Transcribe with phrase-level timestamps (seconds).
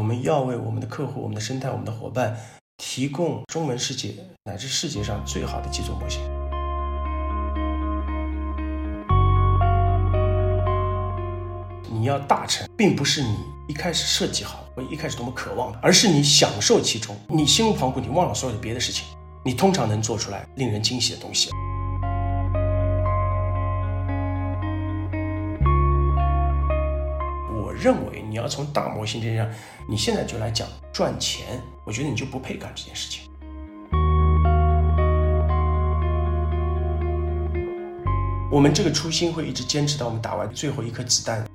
[0.00, 2.34] 我们要为我们的客户、我们的生态、我们的伙伴
[2.78, 6.22] 提供中文世界乃至世界上最好的基础模型。
[11.92, 13.36] 你要大成，并不是你
[13.68, 19.06] 一开始设计好或一开始多么渴望，而是你享受其中，你心无旁骛，你忘了所有的别的事情，
[19.44, 21.50] 你通常能做出来令人惊喜的东西。
[27.80, 29.50] 认为你要从大模型这件上，
[29.88, 33.22] 你现在就来讲赚钱，我觉得你就不配干这件事情。
[38.52, 41.46] 我们这个初心会一直坚持到我们打完最后一颗子弹。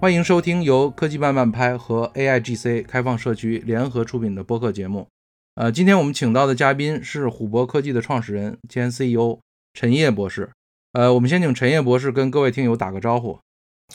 [0.00, 5.13] 欢迎收听由科技慢慢拍和 AIGC 开放社区联合出品的播客节目。
[5.56, 9.38] 呃，今天我们请到的嘉宾是虎博科技的创始人兼 CEO
[9.72, 10.50] 陈烨博士。
[10.94, 13.38] 呃，我们先请陈烨博士跟各位听友打个招呼。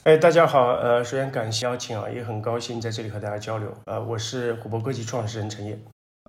[0.03, 3.73] 哎，大家好，呃，首先感谢邀请啊，也很高兴在这里和大家交流。
[3.87, 5.77] 呃，我是虎博科技创始人陈烨。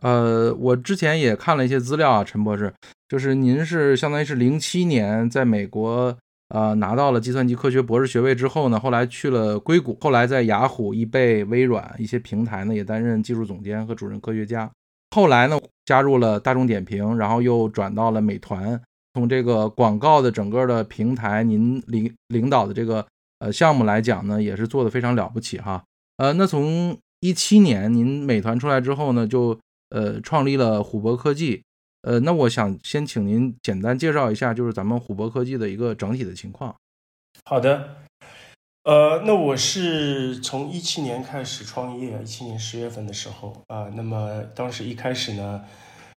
[0.02, 2.74] 呃，我之前也看了一些资料啊，陈博士，
[3.08, 6.16] 就是您是相当于是零七年在美国。
[6.48, 14.68] 呃，拿到了计算机科学博士学位之后呢，后来去了硅谷，后来在雅虎、易贝、微软一些平台呢，也担任技术总监和主任科学家。
[15.10, 18.80] 后来呢，加入了大众点评，然后又转到了美团。
[19.14, 23.04] 从这个广告的整个的平台，您领领导的这个
[23.40, 25.82] 呃项目来讲呢，也是做的非常了不起哈。
[26.18, 29.58] 呃，那从一七年您美团出来之后呢，就
[29.88, 31.62] 呃创立了虎博科技。
[32.02, 36.74] 呃，那我想先请您简单介绍一下，就是咱们虎博科技的一个整体的情况。
[37.44, 37.96] 好的，
[38.84, 45.62] 呃，那我是从一七年开始创业，一七年十月份的时候啊，那么当时一开始呢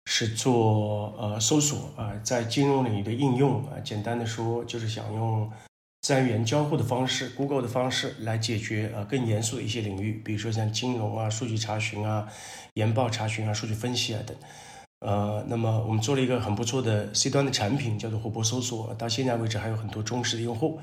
[0.06, 5.52] 是做呃搜索啊，在金融领域的应用啊，简单的说就是想用
[6.04, 12.30] 自然语言交互的方式，Google 的方式来解决呃更严肃的一些领域，比如说像金融啊、数据查询啊、
[12.76, 14.38] 研报查询啊、数据分析啊等。
[15.02, 20.80] 呃，那么我们做了一个很不错的 C 端的产品，叫做虎博搜索，到现在为止还有很多忠实的用户。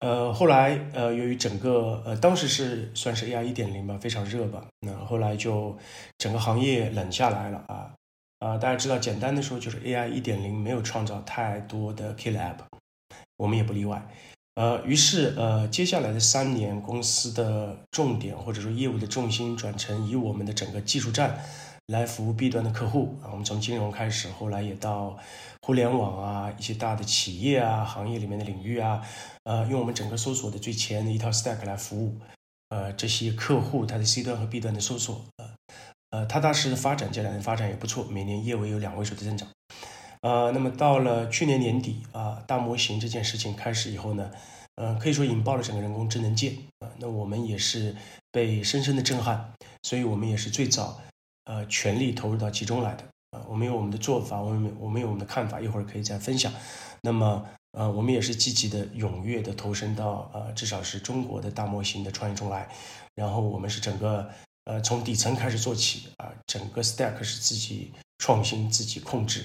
[0.00, 5.76] 呃，后来呃，由于整个呃当时是算是 AI 一点零吧，非常热吧，那后来就
[6.18, 7.94] 整个行业冷下来了啊
[8.38, 12.58] 啊，大家知道，简单的说就是 AI 一点零没有创造太多的 killer app，
[13.38, 14.06] 我们也不例外。
[14.56, 21.42] 呃，于是呃，接下来的三年，公司的重点或者说业务的重心转成以我们的整个技术站。
[21.86, 23.16] 来服务 B 端的客户。
[23.22, 25.16] 啊，我们从金融开始，后来也到
[25.62, 29.02] 互联网啊，一些大的企业啊，行业里面的领域啊，
[29.44, 32.18] 呃，用我们整个搜索的最前沿的一套 stack 来服务，
[32.70, 35.50] 呃，这些客户他的 C 端和 B 端的搜索，呃，
[36.10, 39.48] 呃，踏踏实的发展，这两年发展也不错，每年业务有两位数的增长，
[40.22, 44.30] 呃，那么到了去年年底啊，大模型这件事情开始以后呢，
[44.74, 46.52] 呃，可以说引爆了整个人工智能界。
[46.80, 47.96] 啊，那我们也是
[48.30, 51.00] 被深深的震撼，所以我们也是最早。
[51.46, 56.52] 呃，全力投入到其中来的啊，我们有我们的做法，我们我们有我们的看法，一会儿可以再分享。
[57.02, 62.68] 那么，呃，我们也是积极的、踊跃的投身到呃，至少是中国的大模型的创业中来。
[63.14, 64.28] 然后，我们是整个
[64.64, 69.44] 呃从底层开始做起啊，整个 stack 是自己创新、自己控制，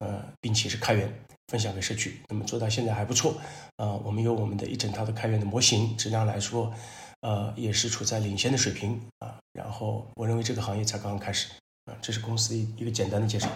[0.00, 1.10] 呃，并且是开源
[1.46, 2.20] 分享给社区。
[2.28, 3.36] 那么做到现在还不错
[3.76, 6.72] 啊，我们有我们的一整套的开源的模型，质量来说。
[7.20, 9.40] 呃，也是处在领先的水平啊。
[9.58, 11.52] 然后，我认为这个行业才刚刚开始
[11.86, 11.96] 啊。
[12.00, 13.50] 这是公司一一个简单的介绍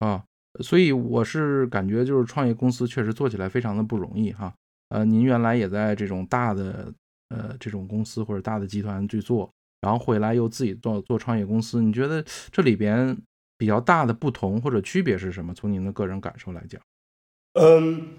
[0.00, 0.22] 啊。
[0.62, 4.52] 所以我是感觉，就是创业公司确实做起来非常的不容易哈。
[4.90, 6.92] 呃，您原来也在这种大的
[7.30, 9.50] 呃这种公司或者大的集团去做，
[9.80, 13.16] 然后回来又自己做做创业公司，你觉得这里边
[13.56, 15.54] 比较大的不同或者区别是什么？
[15.54, 16.78] 从您的个人感受来讲，
[17.54, 18.18] 嗯，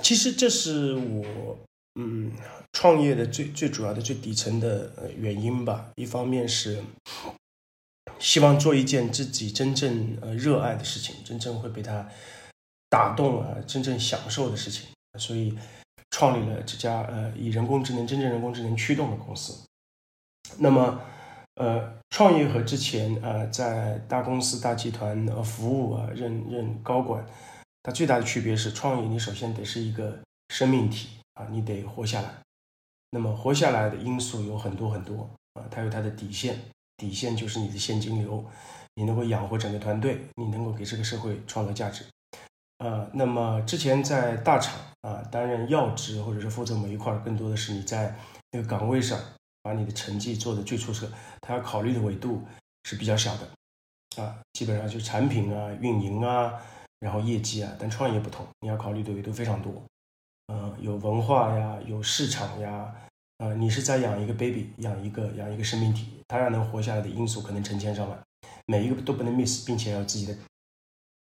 [0.00, 1.58] 其实这是我。
[1.96, 2.32] 嗯，
[2.72, 6.82] 创业的最最主要的、最底层的原因吧，一方面是
[8.18, 12.08] 希望做一件自己真正呃热爱的事情，真正会被他
[12.88, 14.86] 打动啊，真正享受的事情，
[15.18, 15.58] 所以
[16.10, 19.64] 创立了这家呃以人工智能、真正人工智能驱动的公司。
[20.58, 21.00] 那么，
[21.56, 27.26] 呃，创业和之前呃在大公司、大集团呃服务啊，任任高管，
[27.82, 30.18] 它最大的区别是，创业你首先得是一个
[30.48, 31.19] 生命体。
[31.50, 32.28] 你得活下来。
[33.10, 36.58] 那么活下来的因素有很多很多啊，它有它的底线，
[36.96, 38.44] 底线就是你的现金流，
[38.94, 42.04] 你能够养活整个团队，你能够给这个社会创造价值。
[42.78, 48.14] 呃，那么之前在大厂啊担任要职或者是负责某一块，更多的是你在
[48.52, 49.18] 那个岗位上
[49.62, 51.10] 把你的成绩做得最出色，
[51.40, 52.42] 他要考虑的维度
[52.84, 56.54] 是比较小的啊，基本上就产品啊、运营啊、
[57.00, 57.70] 然后业绩啊。
[57.78, 59.82] 但创业不同，你要考虑的维度非常多，
[60.50, 62.92] 嗯，有文化呀，有市场呀，
[63.38, 68.20] 呃，你是在养一个 baby，养一个养一个生命体，它要能活下来的因素可能成千上万，
[68.66, 70.36] 每一个都不能 miss，并且要自己的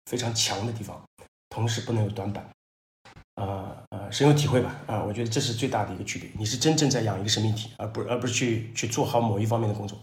[0.05, 1.03] 非常强的地方，
[1.49, 2.49] 同时不能有短板。
[3.35, 4.75] 呃呃，深有体会吧？
[4.87, 6.29] 啊，我觉得这是最大的一个区别。
[6.39, 9.99] 你是真正在养一个生命体，而不而不是去去做好某一方面的工作。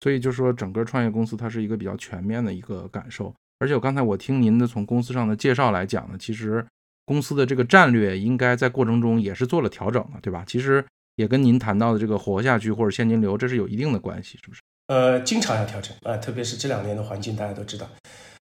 [0.00, 3.32] 所以就是说，整个创业公司它是一个比较全面的一个感受。
[3.58, 6.66] 而且我刚才我听您的从公司上的介绍来讲呢，其实
[7.06, 10.44] 公司的这个战略应该在过程中也是做了调整的，对吧？
[10.46, 14.60] 其实也跟您谈到的这个活下去或者现金流，这是有一定的关系，是不是？
[14.88, 17.88] 呃，经常要调整啊，特别是这两年的环境，大家都知道，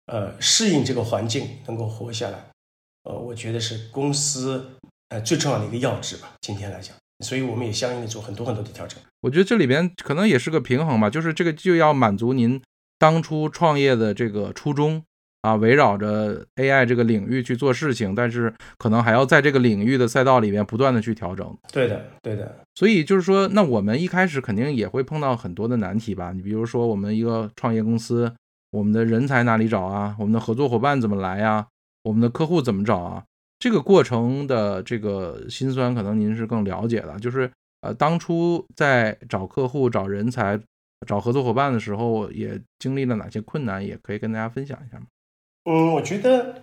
[0.07, 2.39] 呃，适应这个环境能够活下来。
[3.05, 4.67] 呃，我觉得是公司
[5.11, 6.33] 呃最重要的一个要旨吧。
[6.41, 8.99] 今天来讲，所以我们也相应的做很多很多的调整。
[9.21, 12.61] 我觉得这里边可能也是个平衡吧，就是这个就要满足您
[12.99, 15.03] 当初创业的这个初衷
[15.45, 21.55] 啊，围绕着 AI 这个领域去做事情，但是可能还要在这个领域的赛道里面不断的去调整。
[21.71, 22.65] 对的，对的。
[22.75, 26.33] 所以就是说，那我们一开始肯定也会碰到很多的难题吧？
[26.33, 28.33] 你比如说，我们一个创业公司，
[28.71, 30.17] 我们的人才哪里找啊？
[30.19, 31.67] 我们的合作伙伴怎么来呀？
[32.05, 33.23] 我们的客户怎么找啊？
[33.59, 37.19] 这个过程的这个辛酸，可能您是更了解的。
[37.21, 37.51] 就是
[37.83, 40.59] 呃，当初在找客户、找人才、
[41.07, 43.87] 找合作伙伴的时候，也经历了哪些困难？
[43.87, 45.05] 也可以跟大家分享一下吗？
[45.65, 46.63] 嗯，我觉得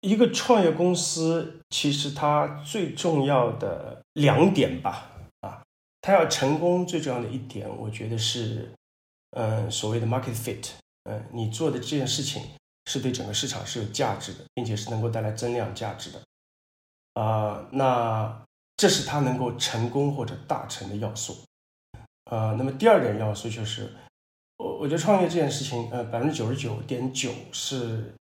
[0.00, 5.10] 一个创业公司其实它最重要的两点吧，
[5.40, 5.62] 啊，
[6.00, 8.72] 它要成功最重要的一点，我觉得是，
[9.30, 10.70] 嗯，所谓的 market fit，
[11.04, 12.42] 嗯，你做的这件事情。
[12.88, 16.22] 是对整个市场是有价值的，并且是能够带来增量价值的，
[17.20, 18.44] 啊，那
[18.76, 21.36] 这是它能够成功或者大成的要素，
[22.30, 23.92] 呃，那么第二点要素就是，
[24.58, 28.14] 我我觉得创业这件事情，呃，百分之九十九点九是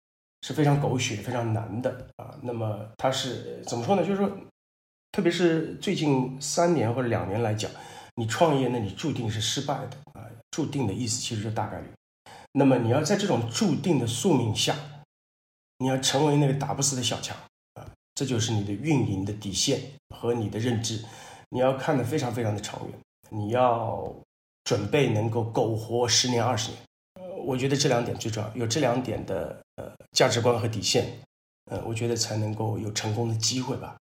[0.45, 2.37] 是非常狗血、非常难的啊。
[2.43, 4.05] 那么它是怎么说呢？
[4.05, 4.29] 就是说，
[5.11, 7.71] 特别是最近三年或者两年来讲，
[8.13, 10.29] 你创业，那你注定是失败的啊。
[10.51, 11.87] 注定的意思其实就大概率。
[12.51, 14.75] 那么你要在这种注定的宿命下，
[15.79, 17.35] 你要成为那个打不死的小强
[17.73, 19.81] 啊，这就是你的运营的底线
[20.15, 21.03] 和你的认知。
[21.49, 22.99] 你要看得非常非常的长远，
[23.31, 24.13] 你要
[24.63, 26.79] 准备能够苟活十年二十年。
[27.15, 31.05] 呃，我觉得这两点最重要，有这两点的呃价值观和底线，
[31.65, 33.97] 呃，我觉得才能够有成功的机会吧。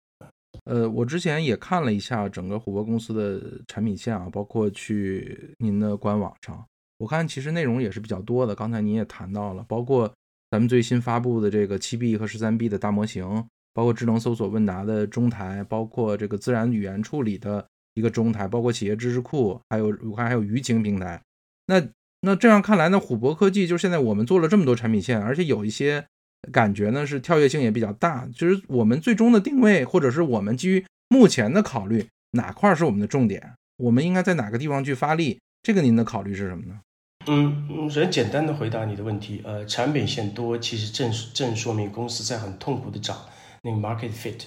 [0.64, 6.64] 呃，我之前也看了一下整个虎博公司的产品线啊，包括去您的官网上。
[6.98, 10.12] 我看其实内容也是比较多的，刚才您也谈到了，包括
[10.50, 13.25] 咱们最新发布的这个七 B 和十三 B 的大模型，
[13.72, 21.20] 包括智能搜索问答的中台，包括这个自然语言处理的一个中台，包括企业知识库，还有我看还有舆情平台。
[21.66, 21.80] 那
[22.22, 26.06] 那这样看来呢，虎博科技就现在我们做了这么多产品线，而且有一些
[26.50, 28.26] 感觉呢是跳跃性也比较大。
[28.34, 33.52] 就是我们最终的定位，或者是我们基于目前的考虑，哪块是我们的重点？
[33.76, 35.40] 我们应该在哪个地方去发力？
[35.62, 36.80] 这个您的考虑是什么呢？
[37.26, 43.28] 嗯嗯，首先简单的回答你的问题，呃，产品线多其实正正说明公司在很痛苦的找
[43.62, 44.44] 那个 market fit，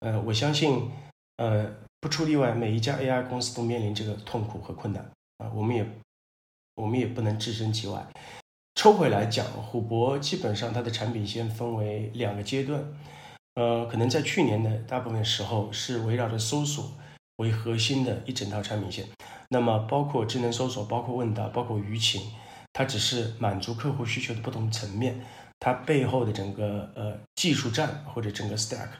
[0.00, 0.90] 呃，我相信，
[1.36, 1.68] 呃，
[2.00, 5.86] 不出例外，每一家 AI 公司都面临这个痛苦和困难啊，我们也
[6.78, 8.06] 我们也不能置身其外。
[8.76, 12.80] 抽回来讲，虎博基本上它的产品线分为两个阶段，
[13.56, 16.92] 呃，可能在去年的大部分时候是围绕着搜索
[17.38, 19.04] 为核心的一整套产品线。
[19.48, 22.22] 那么，包括智能搜索，包括问答，包括舆情，
[22.72, 25.20] 它只是满足客户需求的不同层面。
[25.58, 28.90] 它背后的整个呃技术栈或者整个 stack，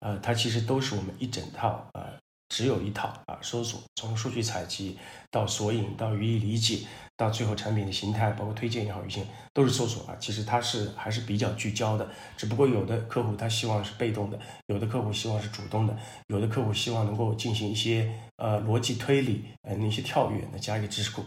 [0.00, 2.08] 呃，它其实都是我们一整套啊。
[2.48, 4.96] 只有一套啊，搜索从数据采集
[5.32, 10.16] 到索引到语义理解，到最后产品的形态，包括推荐也好，一些都是搜索啊。
[10.20, 12.06] 其实它是还是比较聚焦的，
[12.36, 15.96] 只不过有的客户他希望是被动的，有的客户希望是主动的，
[16.26, 21.22] 有的客户希望能够进行一些呃逻辑推理，呃那些跳跃，那加一个知识库，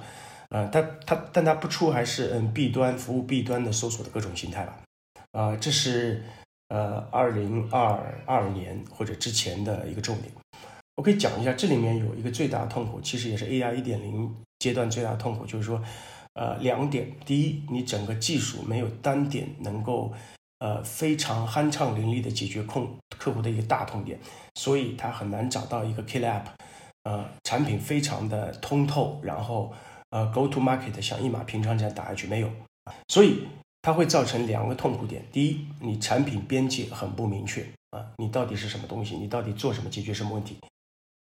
[0.50, 4.80] 呃，它它但它不出还是嗯 B 端服务 B 端的搜索的各种形态吧，
[5.32, 6.24] 啊，这是
[6.68, 10.32] 呃二零二二年或者之前的一个重点。
[10.96, 15.82] 我可以讲一下，这里面有一个最大的痛苦，其实也是 AI 一点零阶段最大的痛苦，就是说，
[16.34, 20.14] 呃，两点：第一，你整个技术没有单点能够，
[20.60, 24.20] 呃，非常酣畅淋漓的解决控客户的一个大痛点，
[24.56, 26.44] 所以它很难找到一个 kill app，
[27.04, 29.74] 呃，产品非常的通透，然后
[30.10, 32.52] 呃，go to market 像一马平川这样打下去没有，
[33.08, 33.48] 所以
[33.82, 40.58] 它会造成两个痛苦点：第一，你产品边界很不明确啊，你到底是什么东西，你到底做什么，解决什么问题？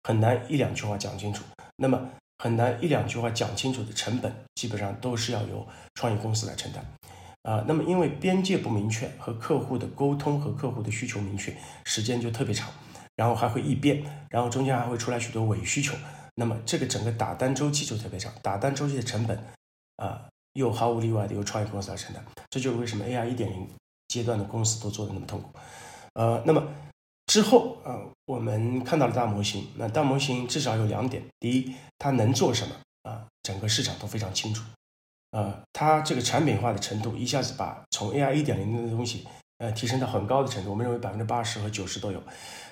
[0.03, 1.43] 很难一两句话讲清楚，
[1.77, 1.99] 那么
[2.37, 6.85] 很难一两句话讲清楚的成本，基本上都是要由创业公司来承担。
[7.43, 12.69] 啊，那么因为边界不明确，和客户的沟通和客户的需求明确，时间就特别长，
[13.15, 15.95] 然后还会异变，然后中间还会出来许多伪需求，
[16.33, 19.37] 那么这个整个打单周期就特别长，打单周期的成本
[19.97, 23.69] 啊，又毫无例外的由创业公司来承担，这就是为什么 AI 一点零
[24.07, 25.49] 阶段的公司都做的那么痛苦。
[26.13, 26.67] 呃，那么
[27.27, 34.63] 之后啊，我们看到了大模型，那大模型至少有两点，第一，它能做什么啊，整个市场都非常清楚。
[35.31, 39.27] 呃，它这个产品化的程度一下子把从 AI 一点零的东西，
[39.57, 40.69] 呃，提升到很高的程度。
[40.69, 42.21] 我们认为百分之八十和九十都有。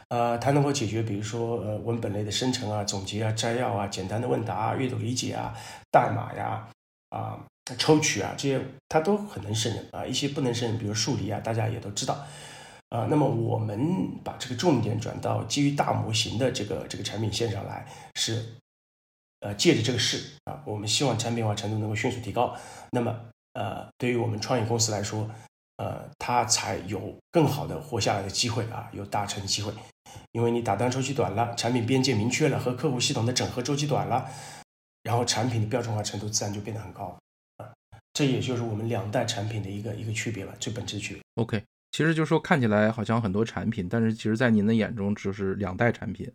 [0.10, 5.54] 呃，它能够解决，比如说呃文本类的生成啊、总结啊、摘要啊、简单的问答啊、阅读理解啊、
[5.92, 6.70] 代码呀、
[7.10, 7.40] 啊
[7.78, 10.06] 抽取啊这些，它都很能胜任啊。
[10.06, 12.26] 一些不能胜任，比如数理啊，大家也都知道。
[12.94, 17.86] 啊，那么我们把这个重点转到基于大模型的这个这个产品线上来，
[18.16, 18.46] 是。
[19.46, 22.56] 呃，借着这个事啊，我们希望产品化程度能够迅速提高。
[22.92, 23.14] 那么，
[23.56, 25.30] 呃，对于我们创业公司来说，
[25.76, 29.74] 呃，它才有更好的活下来的机会啊，有大成的机会。
[30.32, 34.32] 因为你打单周期短了，产品边界明确了，和客户系统的整合周期短了，
[35.02, 37.18] 然后产品的标准化程度自然就变得很高
[37.58, 37.68] 啊。
[38.14, 41.22] 这也就是我们两代产品的一个一个区别吧，最本质的区别。
[41.36, 41.62] OK，
[41.94, 46.30] 其实就说看起来好像很多产品，但是其实在您的眼中就是两代产品。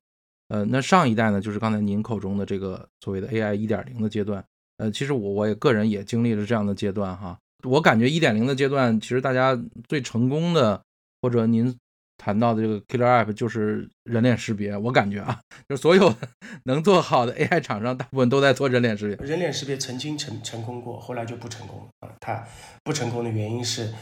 [0.49, 4.43] 呃，那上一代呢，就是刚才您口中的这个所谓的 AI 一点零的阶段。
[4.77, 7.37] 呃，其实我我也个人也经历了这样的阶段哈。
[7.65, 10.81] 我感觉一点零的阶段，其实大家最成功的，
[11.21, 11.77] 或者您
[12.17, 14.77] 谈到的这个 killer app 就是人脸识别。
[14.77, 16.15] 我感觉啊， 就所有
[16.65, 19.27] 能做好的 AI 厂商，大部分都在做人脸识别。
[19.27, 22.15] 人脸识别曾经成成功过，后来就不成功了。
[22.21, 22.47] 它
[22.85, 23.93] 不成功的原因是。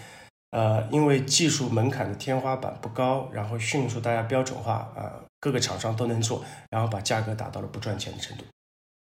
[0.51, 8.45] 呃，因为技术门槛的天花板不高，然后迅速大家标准化，啊，各个厂商都能做，然后把价格打到了不赚钱的程度，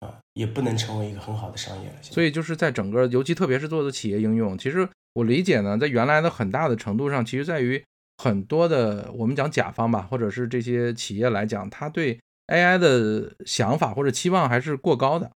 [0.07, 1.95] 啊，也不能成为一个很好的商业了。
[2.03, 7.83] 所以就是在整个，尤其特别是做的企业应用，其实我理解呢，在原来的很大的程度上，其实在于
[8.19, 15.33] 很多的我们讲甲方吧，或者是这些企业来讲，他对 AI 的想法或者期望还是过高的，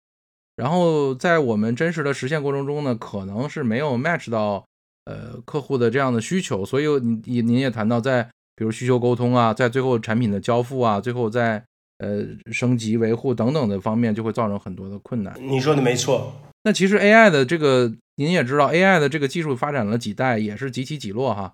[0.56, 4.66] 然后在我们真实的实现过程中呢，可能是没有 match 到。
[5.04, 8.22] 呃，客户的这样的需求，所以您您也谈到，在
[8.56, 11.62] 比如需求沟通啊，在最后产品的交付啊，最后在
[11.98, 15.34] 呃升级维护等等的方面，就会造成很多的困难。
[15.38, 16.34] 你说的没错。
[16.62, 21.52] 那其实 AI 的这个，您也知道，AI 的这个技术发展了几代，也是几起几落哈。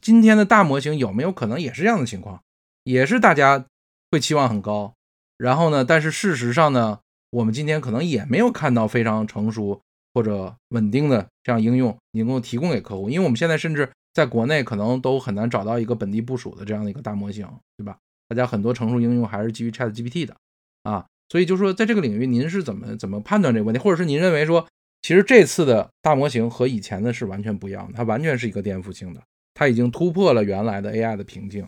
[0.00, 2.40] 今天的大模型有没有可能也是这样的情况？
[2.84, 3.66] 也是大家
[4.10, 4.94] 会期望很高，
[5.36, 6.98] 然后呢，但是事实上呢，
[7.30, 9.82] 我们今天可能也没有看到非常成熟。
[10.18, 17.96] 或者稳定的这样应用，能够提供给客户，因为我们现在甚至在国内可能都很难找到一个本地部署的这样的一个大模型，对吧？
[18.26, 20.34] 大家很多成熟应用还是基于 Chat GPT 的
[20.82, 24.66] 啊，所以就说在这个领域，您是怎么怎么判断这个问题，或者是您认为说，
[25.02, 29.22] 其实这次的大模型和以前的是完全不一样的，它完全是一个颠覆性的，
[29.54, 31.64] 它已经突破了原来的 AI 的瓶颈。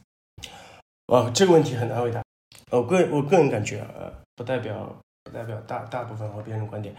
[1.07, 2.21] 哦，这个问题很难回答。
[2.73, 6.93] 我个人我个人感觉，呃，不代表不代表大大部分和别人的观点。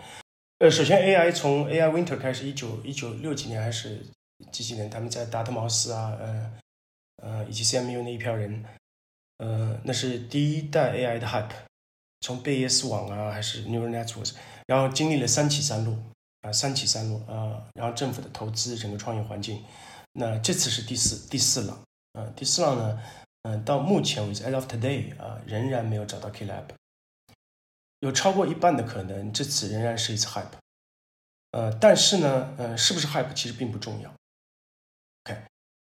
[0.62, 4.00] 呃，首先，AI 从 AI Winter 开始，一九一九六几年还是
[4.52, 6.52] 几几年，他们在达特茅斯啊，呃
[7.24, 8.64] 呃，以及 CMU 那一票人，
[9.40, 11.50] 呃，那是第一代 AI 的 Hype，
[12.20, 14.34] 从贝叶斯网啊，还是 Neural Networks，
[14.68, 15.98] 然后经历了三起三落
[16.42, 19.64] 啊，三起三落啊，然后政府的投资，整个创业环境，
[20.14, 21.76] 那这次是第四第四浪，
[22.14, 23.02] 啊，第四浪呢，
[23.50, 26.66] 嗯，到目前为止，as of today 啊，仍然没有找到 Klab。
[28.02, 30.52] 有超过一半的可能，这次仍然是一次 hype，
[31.52, 34.14] 呃，但是呢，呃，是不是 hype 其实并不重要。
[35.24, 35.42] OK，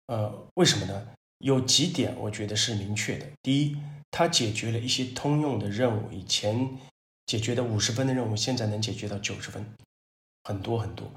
[0.06, 1.14] 呃，为什么呢？
[1.38, 3.26] 有几点我觉得是明确的。
[3.42, 3.76] 第一，
[4.10, 6.78] 它解决了一些通用的任务，以前
[7.26, 9.64] 解决的五十分的任务，现在能解决到九十分，
[10.44, 11.08] 很多很多，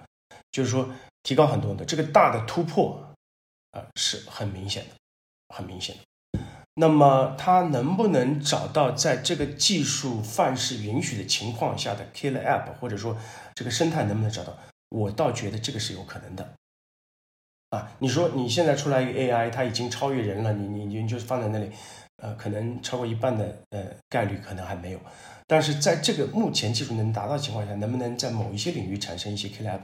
[0.51, 0.93] 就是说
[1.23, 3.15] 提高很多的这个大的突破，
[3.71, 4.95] 啊，是很明显的，
[5.55, 6.03] 很明显的。
[6.75, 13.17] 那么它能不能找到在这个技术范式允许的情况下的 killer app，或者说
[13.53, 14.57] 这个生态能不能找到？
[14.89, 16.53] 我倒觉得这个是有可能的。
[17.71, 21.71] 啊，你说你现在出来一个 AI，它已经超越人了，你你你就放在那里，
[22.17, 24.99] 呃，可能超过一半的呃概率可能还没有。
[25.47, 29.81] 但是在这个目前技术能达到的情况下，能不能在某一些领域产生一些 killer app？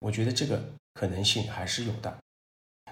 [0.00, 0.62] 我觉得这个
[0.94, 2.14] 可能性还是有的。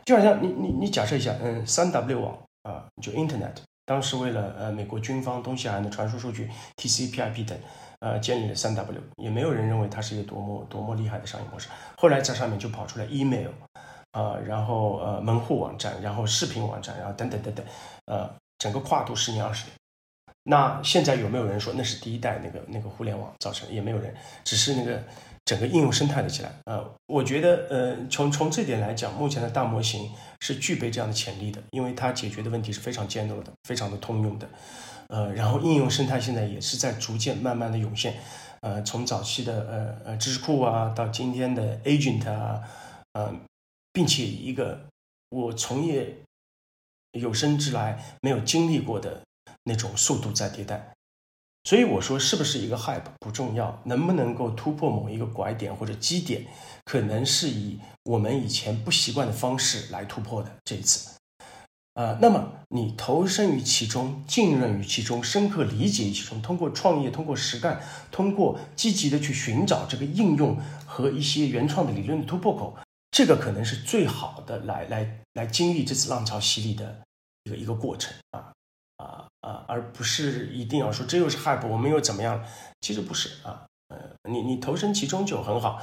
[0.04, 2.38] 就好像你你你假设一下，嗯，三 W 网。
[2.68, 3.54] 啊，就 Internet，
[3.86, 7.58] 当时为了呃美国军方东西岸的传输数据 TCP/IP 等，
[8.00, 11.68] 呃建立了三 W，也没有人认为它是一个多么多么厉害的商业模式。
[11.96, 13.50] 后来在上面就跑出来 Email，
[14.12, 17.64] 啊，然后呃门户网站，然后视频网站，然后等等等等，
[18.04, 19.72] 呃，整个跨度十年二十年。
[20.44, 23.70] 那现在有没有人说那是第一代那个那个互联网造成？
[23.70, 25.02] 也没有人，只是那个
[25.48, 26.52] 整个应用生态了起来。
[26.66, 34.46] 呃，我觉得呃，从从这点来讲，目前的大模型是具备这样的潜力的，因为它解决的问题是非常 general 的，非常的通用的。
[35.06, 38.16] 呃，然后应用生态现在也是在逐渐慢慢的涌现。
[38.60, 42.60] 呃，从早期的呃呃知识库啊，到今天的 agent 啊，
[43.14, 43.34] 呃，
[43.90, 44.78] 并且一个
[45.30, 46.14] 我从业
[47.12, 49.22] 有生之来没有经历过的
[49.64, 50.92] 那种速度在迭代。
[51.64, 56.46] 所以我说，是不是一个 hype 不重要，能不能够突破某一个拐点或者基点，
[56.84, 61.10] 可能是以我们以前不习惯的方式来突破的这一次。
[61.92, 72.78] 啊，那么你投身于其中，浸润于其中，深刻理解其中，通过创业，通过实干，通过积极的去寻找这个应用和一些原创的理论的突破口，
[73.10, 77.02] 这个可能是最好的来来来经历这次浪潮洗礼的
[77.42, 78.52] 一个一个过程啊。
[79.48, 82.44] 啊，而不是一定要说这又是 hype，我们又怎么样？
[82.82, 83.96] 其实不是啊，呃，
[84.30, 85.80] 你你投身其中就很好。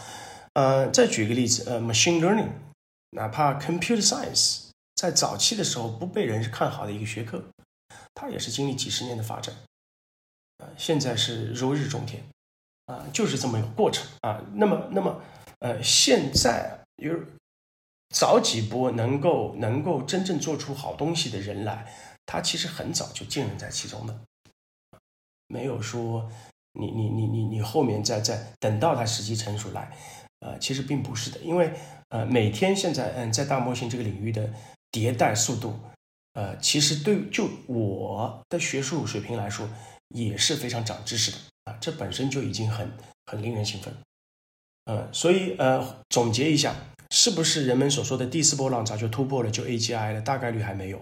[0.54, 2.50] 呃，再举一个例子，呃，machine learning，
[3.10, 7.44] 哪怕 computer science 在早期的时候不被人看好的一个学科，
[8.14, 9.56] 它也是经历几十年的发展，
[10.60, 12.24] 呃，现在是如日中天，
[12.86, 14.40] 啊，就是这么一个过程啊。
[14.54, 15.20] 那么，那么，
[15.60, 17.12] 呃，现在有
[18.10, 21.92] 早几波能够能够真正做出好东西的人来。
[22.26, 24.20] 他其实很早就浸润在其中的，
[25.48, 26.30] 没有说
[26.74, 29.96] 你你你你你后面再再等到它时机成熟来，
[30.40, 31.72] 呃，其实并不是的，因为
[32.10, 34.52] 呃每天现在嗯在大模型这个领域的
[34.92, 35.80] 迭代速度，
[36.34, 39.70] 呃，其实对就我的学术水平来说
[40.10, 42.92] 也是非常长知识的啊，这本身就已经很
[43.28, 43.94] 很令人兴奋，
[44.86, 46.76] 呃，所以呃总结一下，
[47.12, 50.22] 是不是人们所说的第四波浪潮就突破了就 AGI 了？
[50.22, 51.00] 大概率还没有。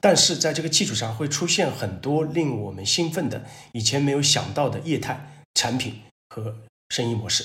[0.00, 6.56] 但是在这个基础上，会出现很多令我们兴奋的、以前没有想到的业态、产品和
[6.90, 7.44] 生意模式。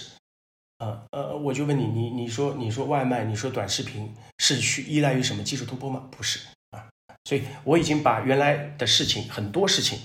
[0.77, 6.09] 啊呃，我就问你，你你说你说外卖，你说短视频是需依赖于什么技术突破吗？
[6.09, 6.39] 不是
[6.71, 6.89] 啊。
[7.25, 9.99] 所以我已经把原来的事情很多事情，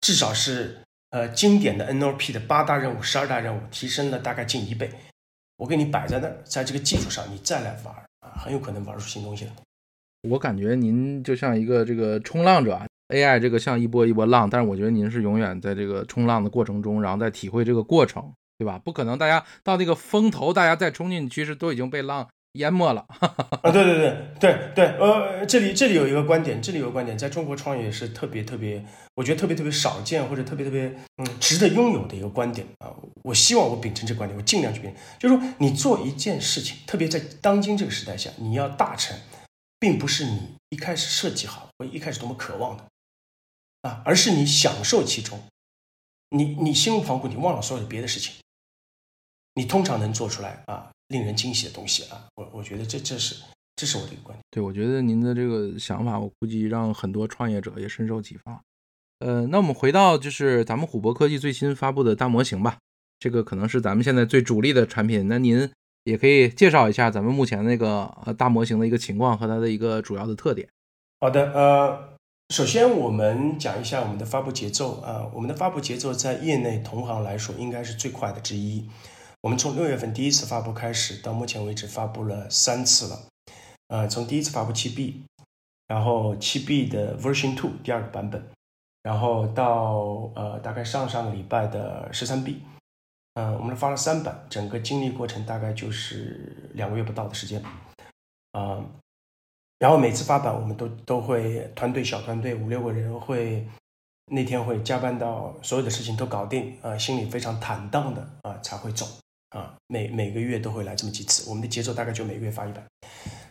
[0.00, 4.90] 至少是呃经典的 NLP 的八大任务、十二大任务提升了大概近一倍。
[5.58, 9.52] 我给你摆在那儿，在这个基础上你再来玩啊，很有可能玩出新东西来。
[10.22, 18.80] 我感觉您就像一个这个冲浪者，AI 这个像一波一波浪，但是我觉得您是永远在这个冲浪的过程中，然后在体会这个过程，对吧？
[18.84, 23.06] 不可能大家到那个风头，大家再冲进去，其实都已经被浪淹没了。
[23.62, 32.90] 啊，对对对对对，呃，这里这里有一个观点，这里有个观点，在中国创业是特别特别，我觉得特别特别少见或者特别特别嗯值得拥有的一个观点啊。
[33.22, 39.16] 我希望我秉承这观点，我尽量去秉，就是说你做一件事情，特别在当今这个时代下，你要大成。
[39.80, 42.84] 并不是你一开始设计好或一开始多么渴望的
[43.82, 45.40] 啊，而是你享受其中，
[46.30, 48.34] 你你心无旁骛，你忘了所有的别的事情，
[49.54, 53.36] 你通常能做出来啊令人惊喜的东西啊，我我觉得这这是
[53.76, 54.42] 这是我的一个观点。
[54.50, 58.60] 对，我觉得您的这个想法，我估计让很多创业者也深受启发。
[59.20, 62.78] 呃，那我们回到就是咱们虎博科技最新发布的大模型吧，
[63.20, 65.28] 这个可能是咱们现在最主力的产品。
[65.28, 65.70] 那您。
[66.04, 70.68] 也可以介绍一下咱们目前那个呃大模型的一个情况和它的一个主要的特点。
[71.20, 72.14] 好的，呃，
[72.50, 78.88] 首先我们讲一下我们的发布节奏啊，我们的发布节奏在业内同行来说应该是最快的之一。
[79.42, 83.20] 我们从六月份第一次发布开始，到目前为止发布了三次了。
[83.88, 85.22] 呃，从第一次发布七 B，
[85.86, 88.42] 然后七 B 的 Version Two 第二个版本，
[89.02, 92.62] 然后到呃大概上上个礼拜的十三 B。
[93.38, 97.62] 嗯，我们发了三版，整个经历过程大概就是两个月不到的时间，
[98.50, 98.84] 啊，
[99.78, 103.64] 然后每次发版我们都都会团队小团队五六个人会
[104.32, 109.06] 那天会加班到所有的事情都搞定，啊，心里非常坦荡的啊才会走，
[109.50, 112.84] 啊，每每个月都会来这么几次，我们的节奏大概就每个月发一版，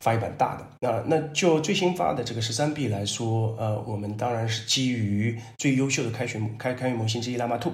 [0.01, 7.71] 发一版大的，那那就最新发的这个十三 B 来说，呃，我们当然是基于最优秀的开学开开源模型之一 Llama 2。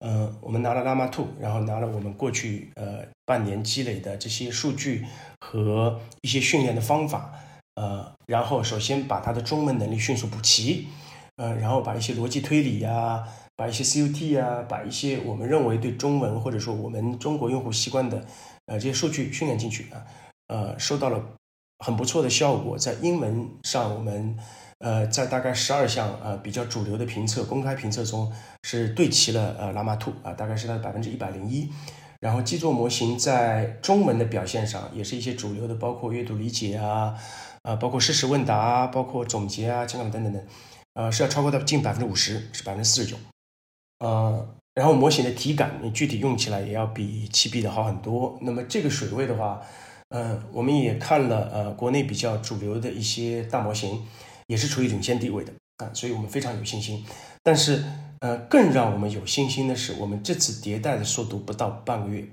[0.00, 5.06] 呃，我们拿了 Llama 2，然后拿了我们过去呃半年积累的这些数据
[5.40, 7.32] 和一些训练的方法，
[7.76, 10.88] 呃，然后首先把它的中文能力迅速补齐，
[11.36, 18.26] 呃，然后把一些逻辑推理呀，把一些 CUT 啊，把一些我们认为对中文或者说我们中国用户习惯的
[18.66, 20.04] 呃这些数据训练进去啊，
[20.48, 21.24] 呃，收到了
[21.78, 24.36] 很不错的效果，在英文上我们。
[24.78, 28.30] 呃，在大概十二项呃比较主流的评测、公开评测中，
[28.62, 31.70] 是对齐了呃拉玛兔啊，大概是它的百分之一百零一。
[32.20, 37.14] 然后基座模型在中文的表现上，也是一些主流的，包括阅读理解啊，
[37.62, 40.42] 啊，包括事实问答，包括总结啊，等等等等，
[40.94, 43.16] 呃，是要超过到近百分之五十，是百分之四十九。
[43.98, 48.38] 呃，然后模型的体感，你具体用起来也要比七 B 的好很多。
[48.40, 49.60] 那么这个水位的话，
[50.08, 54.02] 嗯，我们也看了呃国内比较主流的一些大模型，
[54.46, 57.04] 也是处于领先地位的啊，所以我们非常有信心。
[57.42, 57.84] 但是
[58.20, 62.26] 呃，更让我们有信心的是，我们这次迭代的速度不到半个月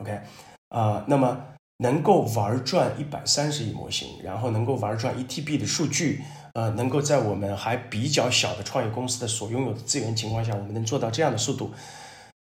[0.00, 0.20] ，OK
[0.68, 1.44] 啊，那么
[1.78, 6.22] 能够玩转一百三十亿模型，然后能够玩转一 TB 的数据。
[6.54, 11.72] 呃，能够在我们还比较小的创业公司的所拥有的资源情况下，我们能做到这样的速度，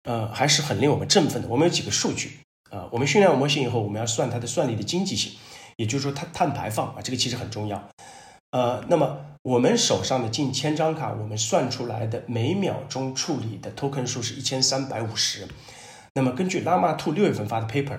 [0.04, 1.48] 呃，还是很令我们振奋的。
[1.48, 2.38] 我们有几个数据
[2.70, 5.32] 啊，我们训练模型以后，我们要算它的算力的经济性，
[5.76, 7.90] 也就是说它碳排放啊，这个其实很重要。
[8.56, 15.46] 呃，那么我们手上的近千张卡，我们算出来的每秒钟处理的 token 数是一千三百五十。
[16.14, 17.98] 那么根据拉玛兔六月份发的 paper。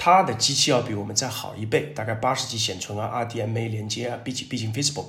[0.00, 5.08] 它的机器要比我们再好一倍，大概八十 G 显存啊，RDMA 连接啊，毕竟毕竟 Facebook，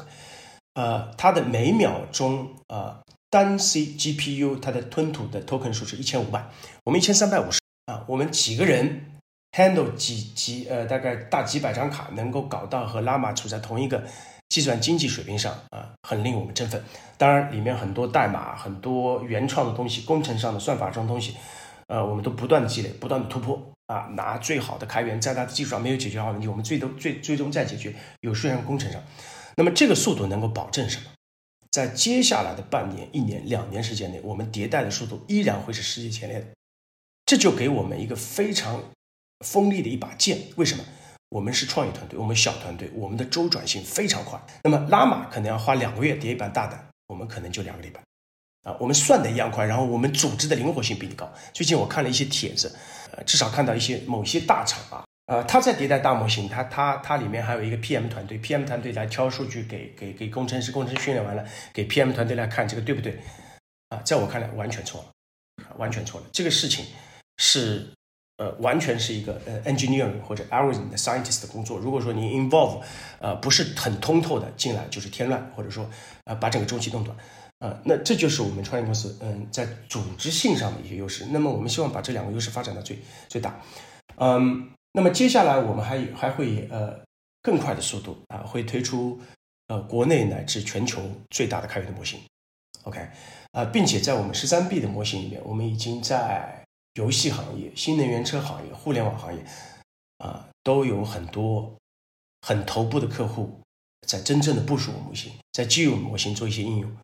[0.74, 6.44] 呃，它的每秒钟呃单 C GPU 它的吞吐的 token 数是一千五百，
[6.86, 9.20] 我们一千三百五十啊，我们几个人
[9.52, 14.04] handle 几几呃大概大几百张卡，能够搞到和拉玛处在同一个
[14.50, 16.84] 计算经济水平上啊，很令我们振奋。
[17.18, 21.36] 当然里面很多代码、很多原创的东西、工程上的算法这种东西，
[21.88, 23.60] 呃，我们都不断的积累，不断的突破。
[23.88, 29.02] 啊，拿最好的开源，在它的基础上没有解决好问题，我们最终最最终再解决有数学工程上。
[29.56, 31.06] 那么这个速度能够保证什么？
[31.72, 36.46] 在接下来的半年、一年、两年时间内，我们迭代的速度依然会是世界前列的。
[37.26, 38.80] 这就给我们一个非常
[39.44, 40.38] 锋利的一把剑。
[40.56, 40.84] 为什么？
[41.30, 44.40] 我们是创业团队，我们小团队，我们的周转性非常快。
[44.64, 48.02] 那么拉玛可能要花两个月叠一版大单，我们可能就两个礼拜。
[48.64, 51.32] 啊，我们算的一样快，然后我们组织的灵活性比你高。
[51.54, 52.76] 最近我看了一些帖子。
[53.12, 63.20] 呃，至少看到一些某些大厂啊，呃，他在迭代大模型，他他他里面还有一个 PM 团队，PM 团队来挑数据给给给工程师，工程师训练完了给 PM 团队来看这个对不对？
[63.90, 66.28] 啊，在我看来完全错了，完全错了。
[66.32, 66.86] 这个事情
[67.38, 67.92] 是
[68.40, 71.78] 呃完全是一个呃 engineering 或者 algorithm 的 scientist 的工作。
[71.78, 72.82] 如果说你 involve
[73.20, 75.88] 呃不是很通透的进来，就是添乱，或者说
[76.24, 77.16] 呃把整个周期弄短。
[77.60, 81.26] 啊，那这就是我们创业公司，嗯，在组织性上的一些优势。
[81.32, 82.98] 那么我们希望把这两个优势发展到最
[83.28, 83.60] 最大，
[84.16, 86.98] 嗯，那么接下来我们还还会呃
[87.42, 89.20] 更快的速度啊，会推出
[89.68, 92.22] 呃国内乃至全球最大的开源的模型
[92.84, 93.06] ，OK，
[93.52, 96.59] 呃，并且在我们十三 B 的模型里面，我们已经在
[96.94, 99.46] 游戏行业、新能源车行业、互联网行业
[100.18, 101.78] 啊都有很多
[102.42, 103.62] 很头部的客户
[104.08, 106.98] 在真正的部署模型，在基于模型做一些应用。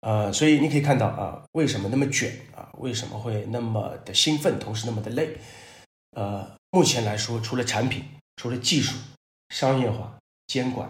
[0.00, 2.70] 呃，所以你可以看到啊，为什么那么卷啊？
[2.78, 5.36] 为什么会那么的兴奋，同时那么的累？
[6.12, 8.04] 呃，目前来说，除了产品，
[8.36, 8.96] 除了技术、
[9.48, 10.88] 商业化、监管、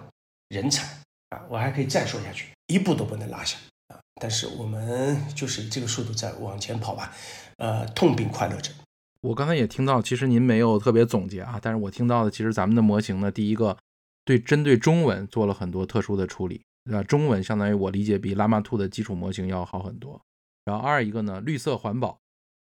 [0.48, 0.86] 人才
[1.30, 3.56] 啊，我还可以再说下去，一步都不能落下
[3.88, 3.98] 啊。
[4.20, 7.14] 但是我们就是这个速度在往前跑吧，
[7.58, 8.72] 呃，痛并快乐着。
[9.20, 13.76] 我刚才也听到，其实您没有特别总结啊，但是我听到的，其实咱们的模型呢，第一个
[14.24, 16.62] 对针对中文做了很多特殊的处理。
[16.84, 20.20] 那中文相当于我理解比拉玛兔的基础模型要好很多。
[20.64, 22.16] 然后二一个呢，绿色环保，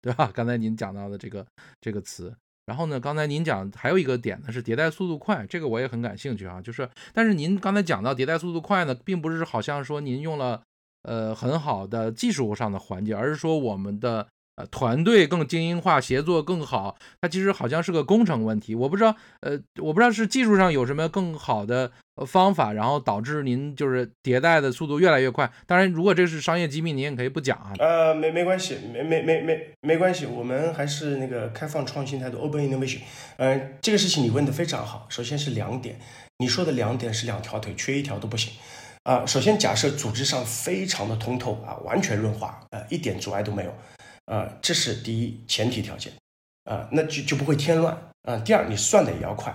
[0.03, 0.31] 对吧？
[0.35, 1.47] 刚才您讲到的这个
[1.81, 2.37] 这个词。
[2.67, 6.61] 然后呢，刚才您讲还有一个点呢是迭代速度快，这个我也很感兴趣啊。
[6.61, 10.63] 就是，但是您刚才讲到迭代速度快呢，并不是好像说您用了
[11.05, 14.29] 呃很好的技术上的环节，而是说我们的。
[14.57, 16.97] 呃，团队更精英化，协作更好。
[17.21, 21.91] 它其实好像是个工程问题，我不知道，呃，我不知道是技术上有什么更好的
[22.27, 25.51] 方法，然后导致您就是迭代的速度越来越快。
[25.67, 27.73] 当然，如果这是商业机密，您也可以不讲啊。
[27.79, 32.99] 呃，没没关系，没没没没没关系，我们还是那个开放创新态度，open innovation。
[33.39, 35.07] 嗯，这个事情你问的非常好。
[35.09, 35.99] 首先是两点，
[36.37, 38.53] 你说的两点是两条腿，缺一条都不行。
[39.05, 43.75] 啊，首先假设组织上非常的通透啊，完全润滑，呃，一点阻碍都没有。
[44.33, 46.11] 啊，这是第一前提条件，
[46.65, 49.55] 啊，那就就不会添乱，啊，第二，你算的也要快。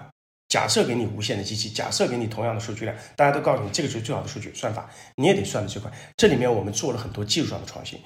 [0.49, 5.91] 假设给你无限的机器，假设给你同样的数据量，大家都告诉你这个是最好的数据算法，你也得算的最快。
[6.15, 7.99] 这里面我们做了很多技术上的创新，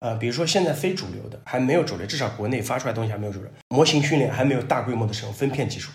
[0.00, 5.92] 呃，比如说现在非主流的还没有主流，至少国内发出来东西还没有主流，模型训练还没有大规模的使用分片技术，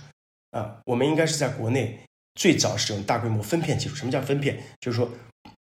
[0.51, 1.99] 啊，我们应该是在国内
[2.35, 3.95] 最早使用大规模分片技术。
[3.95, 4.57] 什么叫分片？
[4.79, 5.11] 就是说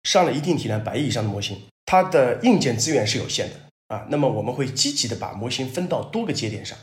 [0.03, 3.55] 上了一定体量百亿以上的模型，它的硬件资源是有限的。
[3.87, 6.77] 啊，那么我们会积极的把模型分到多个节点上，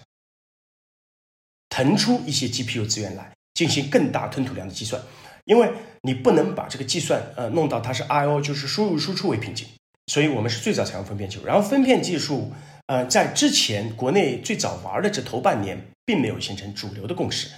[1.68, 5.02] 腾出一些 GPU 资源来进行更大吞吐量的计算，
[5.44, 5.70] 因为
[6.02, 9.68] 你不能把这个计算呃弄到它是 I/O 就是输入输出为瓶颈，
[10.06, 11.44] 所以我们是最早采用分片技术。
[11.44, 12.52] 然后分片技术
[12.86, 17.50] 呃在之前国内最早玩的这头半年并没有形成主流的共识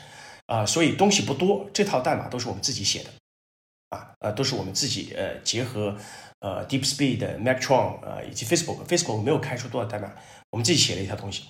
[0.47, 3.11] 啊，所以东西不多，这套代码都是我们自己写的
[3.91, 5.97] 啊，呃，都是我们自己呃结合
[6.40, 10.12] 呃 DeepSpeed、Mactron 呃以及 Facebook，Facebook 没有开出多少代码，
[10.51, 11.44] 我们自己写了一套东西。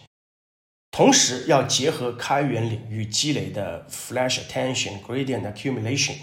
[0.91, 6.15] 同时要结合开源领域积累的 Flash Attention Gradient Accumulation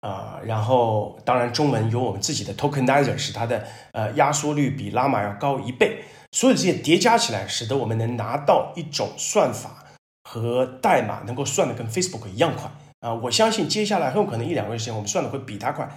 [0.00, 6.04] 啊，然后当然中文有我们自己的 Tokenizer，使它的呃压缩率比 Llama 要高一倍。
[6.32, 9.84] 所有这些叠加起来，使得我们能拿到一种算法
[10.24, 13.12] 和代码能够算的跟 Facebook 一样快啊！
[13.12, 15.88] 我相信接下来很有可能一两个月时间，我们算的会比它快。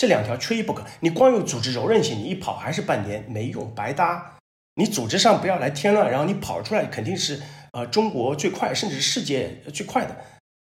[0.00, 0.82] 这两条缺一不可。
[1.00, 4.38] 你光有组织柔韧性，你一跑还是半年，没用，白搭。
[4.76, 10.16] 你组织上不要来添乱，然后你跑出来肯定是呃中国最快，甚至是世界最快的，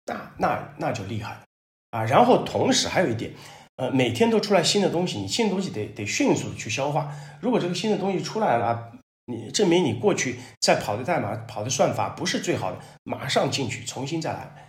[0.05, 1.41] 那那那就厉害
[1.91, 2.05] 啊！
[2.05, 3.33] 然后同时还有一点，
[3.75, 7.13] 呃，每天都出来新的东西，你新的东西得得迅速的去消化。
[7.41, 8.93] 如果这个新的东西出来了，
[9.25, 14.64] 你证明你过去在跑的代码、跑的算法不是最好的，马上进去重新再来，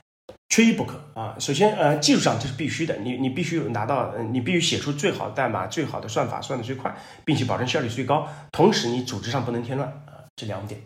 [0.48, 1.36] 缺一不可啊！
[1.38, 8.26] 首先，呃，技术上这是必须的，你你必须拿到，你必须写出最好的代码、最好的算法，算的最快，并且保证效率最高。
[8.52, 10.80] 同时，你组织上不能添乱啊，这两点。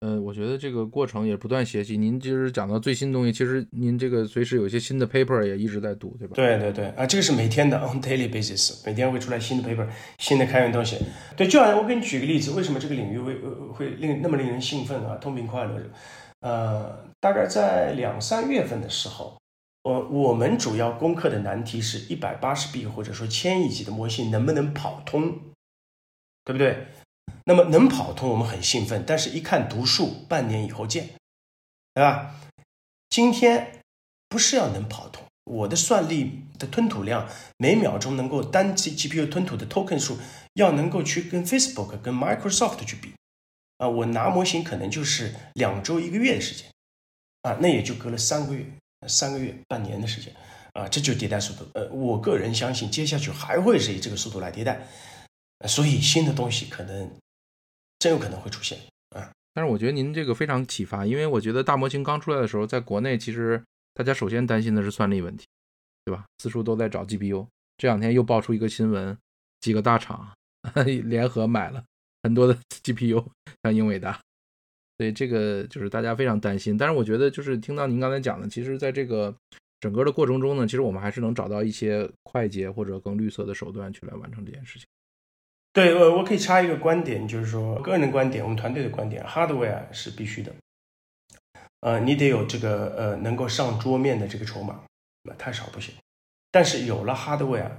[0.00, 1.96] 呃，我觉得这个过程也不断学习。
[1.96, 6.34] 您其实讲到最新东西，其实您这个随时有一些新的 paper 也一直在读，对吧？
[6.34, 9.86] 对对对，啊，这个是每天的 on daily basis，每天会出来新的 paper，
[10.18, 10.98] 新的开源东西。
[11.36, 13.34] 对，就好像我给你举个例子，为什么这个领域会
[13.72, 15.86] 会令那么令人兴奋啊，痛并快乐着？
[16.40, 19.40] 呃，大概在两三月份的时候，
[19.82, 25.40] 我我们主要攻克的难题是一百八十 B 或者说千亿级的模型能不能跑通，
[26.44, 26.86] 对不对？
[27.46, 31.12] 那么能跑通，我们很兴奋，但是一看读数，半年以后见，
[31.94, 32.34] 对吧？
[33.08, 33.80] 今天
[34.28, 40.18] 不是要能跑通，我的算力的吞吐量，每秒钟能够单 G GPU 吞吐的 token 数，
[40.52, 43.14] 要能够去跟 Facebook、跟 Microsoft 去比，
[43.78, 46.70] 啊，我拿模型可能就是两周一个月的时间，
[47.44, 48.66] 啊，那也就隔了三个月、
[49.06, 50.34] 三个月、半年的时间，
[50.72, 51.64] 啊，这就迭代速度。
[51.74, 54.86] 呃，我个人相信，接下去还会是以这个速度来迭代，
[55.68, 57.10] 所以新的东西可能。
[58.00, 58.76] 真有可能会出现
[59.16, 59.32] 啊！
[59.54, 65.46] 但是我觉得您这个非常启发，因为我觉得大模型刚出来的时候，在国内其实大家首先担心的是算力问题，
[66.04, 66.26] 对吧？
[66.36, 67.46] 四处都在找 GPU。
[67.78, 69.16] 这两天又爆出一个新闻，
[69.62, 70.30] 几个大厂
[70.84, 71.82] 联合买了
[72.22, 73.24] 很多的 GPU，
[73.62, 74.20] 像英伟达，
[74.98, 76.76] 所以这个就是大家非常担心。
[76.76, 79.34] 但是我觉得，就是听到您刚才讲的，其实在这个
[79.80, 84.86] 整个的过程中呢，其实我们还是能找到一些快捷或者更绿色的手段去来完成这件事情。
[85.72, 90.54] 对，我我可以插一个观点，就是说个人的观点，我们团队的观点，hardware 是必须的，
[91.80, 94.84] 呃，你得有这个呃能够上桌面的这个筹码，
[95.24, 95.92] 那太少不行。
[96.52, 97.72] 但是有了 hardware，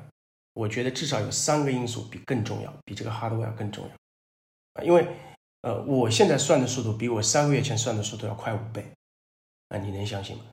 [0.54, 3.91] 我觉得至少有三个因素比更重要，比这个 hardware 更重要
[4.73, 5.08] 啊，因为
[5.65, 8.86] 呃我现在算的速度比我三个月前算的速度要快五倍，
[9.69, 10.43] 啊，你能相信吗？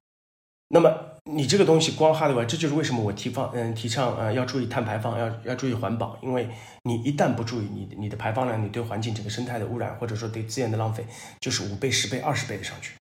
[0.68, 0.90] 那么
[1.25, 6.48] 你这个东西光哈的话，这就是为什么我提放嗯提倡呃要注意碳排放，要要注意环保，因为
[6.85, 11.05] 你一旦不注意你你的排放量，你对环境整个生态的污染，或者说对资源的浪费，
[11.40, 12.94] 就是五倍、十倍、二十倍的上去，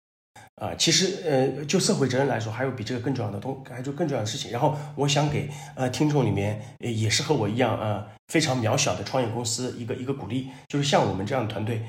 [0.55, 4.51] 啊，其实呃就社会责任来说，还有比这个更重要的东，还有更重要的事情。
[4.51, 11.81] 然后我想给呃听众里面也是和我一样呃非常渺小的创业公司一个一个鼓励，就是像我们这样的团队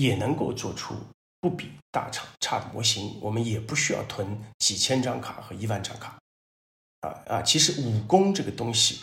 [0.00, 0.94] 也能够做出。
[1.42, 6.18] 不比大厂差的模型，我们也不需要囤几千张卡和一万张卡，
[7.00, 7.40] 啊啊！
[7.40, 9.00] 其实武功这个东西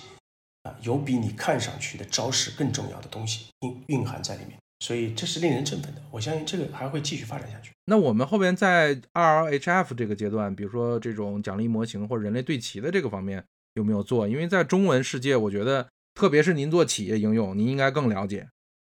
[0.61, 6.01] 啊，有比你看上去的招式更重要的东西蕴蕴含在里面，所以这是令人振奋的。
[6.11, 7.71] 我相信这个还会继续发展下去。
[7.85, 14.27] 那我们后边在 RLHF 这个阶段，比如说这种奖励模型或者人类对齐的这个方面有没有做？
[14.27, 18.47] 因为在中文世界，我觉得特别是您做企业应用，您应该更了解。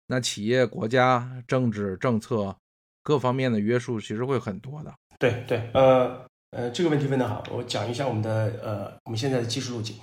[0.07, 2.55] 那企业、国家、政治、政策。
[3.03, 4.93] 各方面的约束其实会很多的。
[5.17, 9.95] 对对，呃呃，这个问题问得好，我讲一下我们的呃我们现在的技术路径，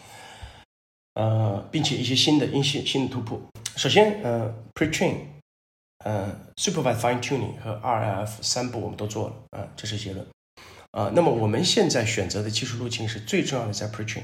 [1.12, 3.38] 呃，并且一些新的一些新的突破。
[3.76, 5.16] 首先，呃，pretrain，
[5.98, 10.26] 呃，supervised fine tuning 和 RLF 三步我们都做了，啊，这是结论。
[10.92, 14.22] 啊，那么我们现在选择的技术路径是最重要的在 pretrain，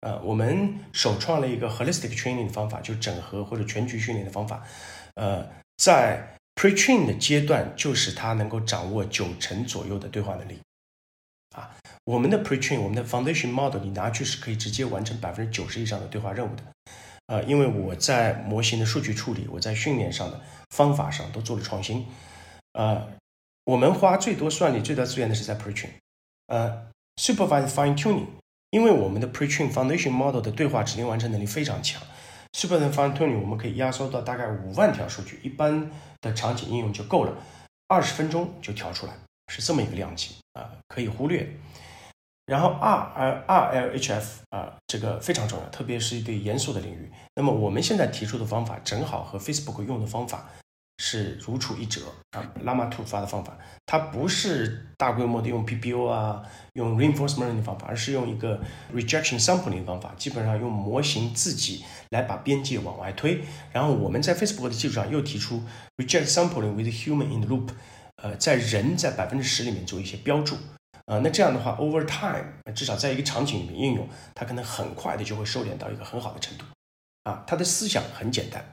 [0.00, 4.62] 啊，我们首创了一个 holistic training 的方法，就整合或者全局训练的方法，
[5.14, 10.58] 呃，在 Pretrain 的阶段就是它能够掌握九成左右的对话能力，
[11.56, 16.62] 啊，我们的 Pretrain，我们的 Foundation Model，你拿去是可以直接完成百分之九十以上的对话任务的，
[17.26, 22.06] 呃，因为我在模型的数据处理，我在训练上的方法上都做了创新，
[22.72, 23.08] 呃，
[23.64, 25.90] 我们花最多算力、最大资源的是在 Pretrain，
[26.46, 28.26] 呃，Supervised Fine Tuning，
[28.70, 32.02] 因为我们的 Pretrain Foundation Model 的对话指令完成能力非常强。
[32.52, 37.34] Super Fine Tuning 我们可以压缩到大概五万条数据，一般的场景应用就够了，
[37.88, 39.12] 二十分钟就调出来，
[39.48, 41.48] 是这么一个量级啊，可以忽略。
[42.44, 47.10] 然后 R 呃 RLHF 啊，这个非常重要，特别是一对严肃的领域。
[47.34, 50.50] 那么我们现在提出的方法，正好和 Facebook 用的方法
[50.98, 52.44] 是如出一辙啊。
[52.64, 56.42] Llama 2发的方法，它不是大规模的用 PPO 啊，
[56.74, 58.60] 用 reinforcement learning 方法，而是用一个
[58.94, 63.42] rejection sampling 的方法，基本上用模型自己来把边界往外推。
[63.72, 65.62] 然后我们在 Facebook 的基础上又提出
[65.96, 67.70] reject sampling with human in the loop，
[68.22, 70.56] 呃，在人在百分之十里面做一些标注。
[71.06, 76.64] 啊，那这样的话，over time，至少在一个场景里面应用，它可能很快的就会收敛到一个很好的程度。
[77.24, 78.64] 啊，它的思想很简单，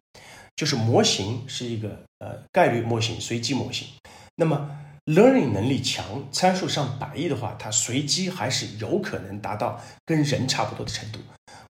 [0.60, 3.88] 就是模型是一个呃概率模型、随机模型。
[4.36, 4.70] 那么
[5.06, 11.20] learning 能力强、参数上百亿的话，它随机还是有可能达到跟人差不多的程度。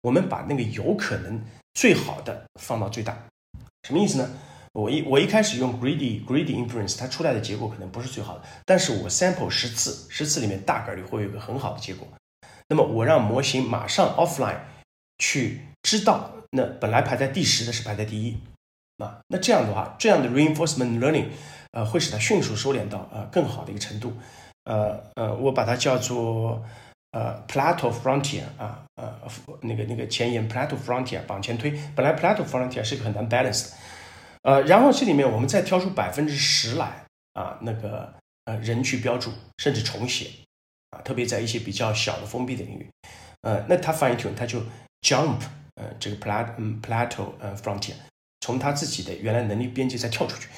[0.01, 1.39] 我们把那个有可能
[1.75, 3.15] 最好的放到最大，
[3.83, 4.27] 什么意思呢？
[4.73, 12.09] 我一我一开始用 greedy greedy inference，它出来的结果可能不是最好的，但是我 sample 十次，十次里面大概率会有一个很好的结果。
[12.71, 14.61] 那么我让模型马上 offline
[15.19, 18.39] 去知道，那本来排在第十的是排在第一，
[18.99, 21.27] 啊，那这样的话，这样的 reinforcement learning，
[21.73, 24.13] 呃，会使它迅速收敛到呃更好的一个程度，
[24.65, 26.63] 呃呃，我把它叫做
[27.13, 29.15] 呃 Plateau frontier 啊呃
[29.63, 33.77] 那个那个前沿 Plateau frontier 往前推，本来 Plateau frontier 是一个很难 balance 的。
[34.43, 38.13] 呃，然后这里面我们再挑出百分之十来啊，那个
[38.45, 40.31] 呃人去标注，甚至重写
[40.91, 42.89] 啊，特别在一些比较小的封闭的领域，
[43.43, 44.61] 呃，那它 fine tune，它就
[45.03, 45.41] jump
[45.75, 47.95] 呃这个 plat 嗯 plateau 呃 frontier，
[48.49, 50.49] 从他自己的原来能力边界再跳出去，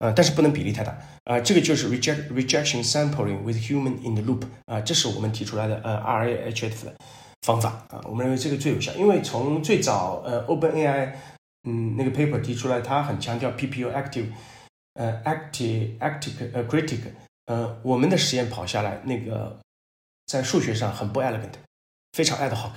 [0.00, 0.94] 呃，但是不能比例太大。
[1.24, 6.94] 啊，这个就是 reject rejection sampling with human in the loop 啊，这是我们提出来的呃 RAHF 的
[7.46, 7.86] 方法。
[7.88, 11.12] 啊，我们认为这个最有效，因为从最早呃 OpenAI。
[11.64, 14.28] 嗯，那个 paper 提出来，他很强调 PPU active，
[14.94, 17.00] 呃，active active 呃 critic，
[17.46, 19.58] 呃，我们的实验跑下来，那个
[20.26, 21.52] 在数学上很不 elegant，
[22.12, 22.70] 非常 ad hoc，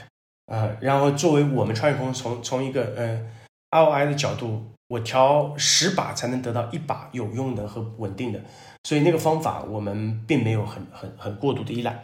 [0.47, 3.25] 呃，然后作为我们穿越空从从一个呃
[3.73, 8.39] ROI 的角度，我调十把才能得到一把有用的和稳定的，
[8.83, 12.03] 所以那个方法我们并没有很很很过度的依赖，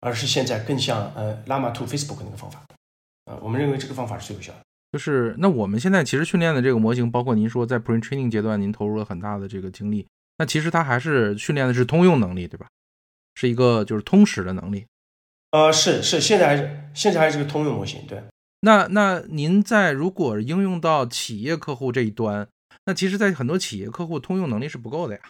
[0.00, 2.64] 而是现在更像呃 Llama to Facebook 那个方法，
[3.26, 4.58] 呃，我们认为这个方法是最有效的。
[4.92, 10.06] 就是那我们现在其实训练的这个模型，包括您说在 pre-training 阶段您投入了很大的这个精力，
[10.38, 12.66] 那其实它还是训练的是通用能力，对吧？
[13.34, 14.86] 是一个就是通识的能力。
[15.52, 18.22] 呃，是是，现在还是现在还是个通用模型，对。
[18.60, 22.46] 那那您在如果应用到企业客户这一端，
[22.84, 25.20] 那其实，在很多企业客户通用能力是不够的呀，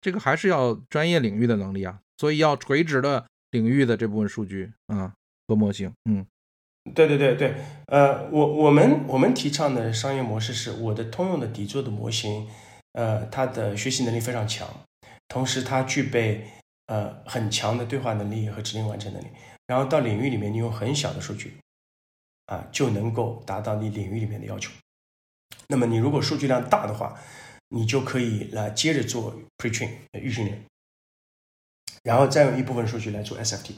[0.00, 5.14] 这个还是要专业领域的能力啊，所以要垂直的领域的这部分数据啊
[5.46, 6.26] 和模型，嗯。
[6.96, 7.54] 对对对对，
[7.86, 12.48] 呃，我我们我们提倡的商业模式是，我的通用的底座的模型，
[12.94, 14.68] 呃，它的学习能力非常强，
[15.28, 16.44] 同时它具备
[16.86, 19.28] 呃很强的对话能力和指令完成能力，
[19.68, 21.54] 然后到领域里面，你用很小的数据，
[22.46, 24.70] 啊，就能够达到你领域里面的要求。
[25.68, 27.18] 那么你如果数据量大的话，
[27.68, 30.64] 你就可以来接着做 pretrain 预训练，
[32.02, 33.74] 然后再用一部分数据来做 SFT。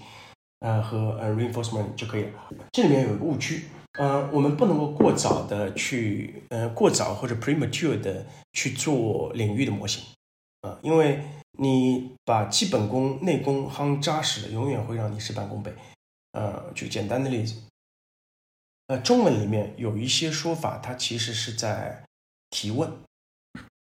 [0.61, 2.49] 呃，和呃 reinforcement 就可以了。
[2.73, 3.65] 这里面有一个误区，
[3.99, 8.25] 呃，我们不能够过早的去，呃，过早或者 premature 的
[8.55, 10.03] 去做领域的模型，
[10.63, 11.23] 啊，因为
[11.59, 15.71] 你把基本功、内功夯扎实了，永远会让你事半功倍。
[16.33, 17.61] 呃，举简单的例子，
[18.87, 22.05] 呃，中文里面有一些说法，它其实是在
[22.51, 22.91] 提问，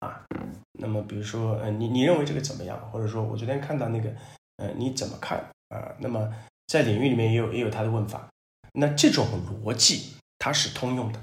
[0.00, 0.24] 啊，
[0.72, 2.90] 那么比如说，呃，你你认为这个怎么样？
[2.90, 4.14] 或者说我昨天看到那个，
[4.56, 5.38] 呃，你怎么看？
[5.68, 6.32] 啊，那么。
[6.70, 8.30] 在领域里面也有也有它的问法，
[8.74, 9.26] 那这种
[9.64, 11.20] 逻辑它是通用的。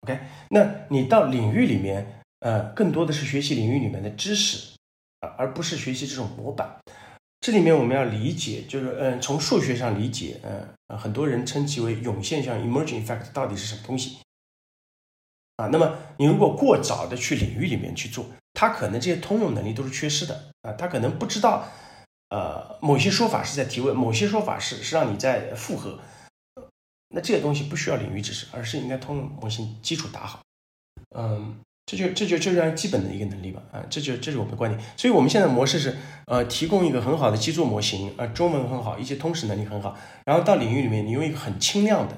[0.00, 0.18] OK，
[0.50, 4.74] 那你到领域里面，呃，更多的是学习领域里面的知识
[5.20, 6.80] 啊，而不是学习这种模板。
[7.44, 14.16] 这里面我们要理解，就是嗯，从数学上理解，嗯，很多人称其为涌现象 （emerging effect） 到底是什么东西
[15.56, 15.66] 啊？
[15.66, 21.68] 那么你如果过早的去领域里面去做，他可能这些通用能力都是缺失的啊，他可能不知道。
[22.30, 26.00] 呃，某些说法是在提问，某些说法是是让你在复合。
[27.10, 30.40] 那这些东西不需要领域知识，而是应该通用模型基础打好。
[31.14, 33.62] 嗯，这就这就就是基本的一个能力吧。
[33.70, 34.82] 啊，这就这是我们的观点。
[34.96, 42.16] 所以我们现在模式是，呃，提供一个很好的基座模型，啊，中文很好，一些通识能力很好，然后到领域里面，你用一个很轻量的，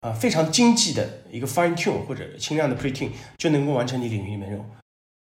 [0.00, 4.64] 啊，非常经济的一个 fine tune 或者轻量的 pre tune 就能够完成你领域里面任务。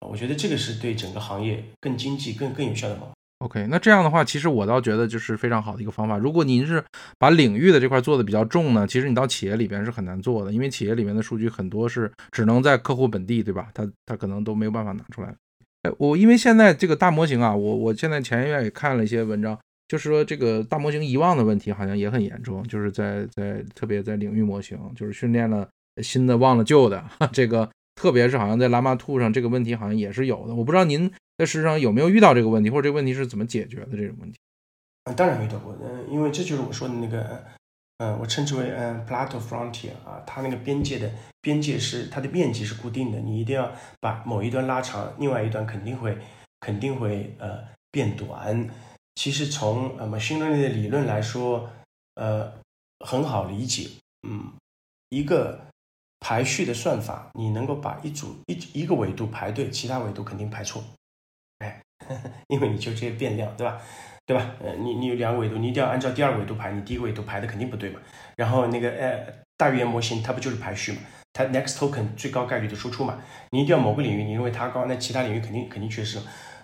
[0.08, 3.14] 我觉得这个是对整个行业更经济、更更有效的方法。
[3.42, 6.16] OK，那这样的话，其实我倒觉得就是非常好的一个方法。
[6.16, 6.82] 如果您是
[7.18, 13.68] 把领域的这块做的比较重呢，其实你到企业里边是很难做的，因为企业里面的数据很多是只能在客户本地，对吧？
[13.74, 15.34] 他他可能都没有办法拿出来。
[15.82, 25.68] 哎，我因为现在这个大模型啊，我我现在前一院也看了一些文章，就是说这个大模型遗忘的问题好像也很严重，就是在在特别在领域模型，就是训练了
[26.00, 30.54] 新的忘了旧的， 这个特别是好像在拉玛兔上这个问题好像也是有的。
[30.54, 34.38] 我不知道您在实上有没有遇到这个问题，或者这个问题是怎么解决的这种问题？
[35.04, 37.44] 啊，当然遇到过，嗯，因为这就是我说的那个，
[37.98, 41.10] 嗯，我称之为嗯 Plateau Frontier 啊，它那个边界的
[41.40, 46.16] 边界是它的面积是固定的，你一定要把某一端拉长，另外一端肯定会
[46.60, 48.68] 肯定会呃变短。
[49.16, 51.68] 其实从呃 machine learning 的理论来说，
[52.14, 52.52] 呃，
[53.00, 53.88] 很好理解。
[54.28, 54.52] 嗯，
[55.08, 55.60] 一个
[56.20, 60.82] 排序的算法，你能够把一组一一个维度排对，其他维度肯定排错。
[62.48, 63.78] 因为你就这些变量，对吧？
[64.26, 64.54] 对吧？
[64.60, 68.00] 呃，你你有两个维度，你一定要按照第二个维度排，你第一个维度排的肯定不对嘛。
[68.36, 69.18] 然后那个呃
[69.56, 70.98] 大语言模型它不就是排序嘛？
[71.32, 73.18] 它 next token 最高概率的输出嘛。
[73.50, 76.18] 你一定要某个领域你认为它高，那其他领域肯定肯定缺失。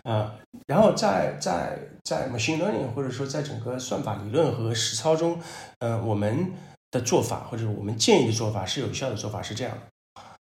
[0.05, 0.33] 呃，
[0.67, 5.39] 然后在在在 machine learning 或者说在整个算法理论和实操中，
[5.81, 6.53] 呃，我们
[6.91, 9.83] 的做法或者我们建议的做法是有效的做法是这样的，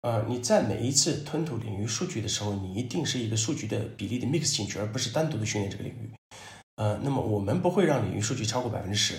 [0.01, 6.11] 呃，你在每一次吞吐领域数据的时候，你一定是一个数据的比例的 mix 进去，而不是单独的训练这个领域。
[6.77, 9.13] 呃，那么我们不会让领域数据超过百分之十，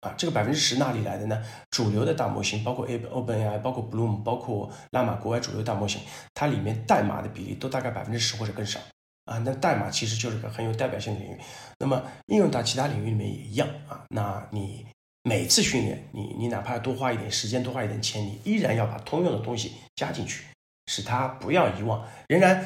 [0.00, 1.40] 啊，这个百分之十哪里来的呢？
[1.70, 6.00] 主流的大模型，包括 A OpenAI，包括 Bloom，包括拉玛国外主流大模型，
[6.34, 8.80] 它里面代码的比例都大概百分之十或者更少。
[9.26, 11.38] 啊，那代码其实就是个很有代表性的领域，
[11.78, 14.04] 那么应用到其他领域里面也一样啊。
[14.08, 14.84] 那你
[15.22, 20.44] 每次训练，你你哪怕多花一点时间，多花一点钱，你依然要把通用的东西加进去，
[20.86, 22.06] 使它不要遗忘。
[22.28, 22.64] 仍然，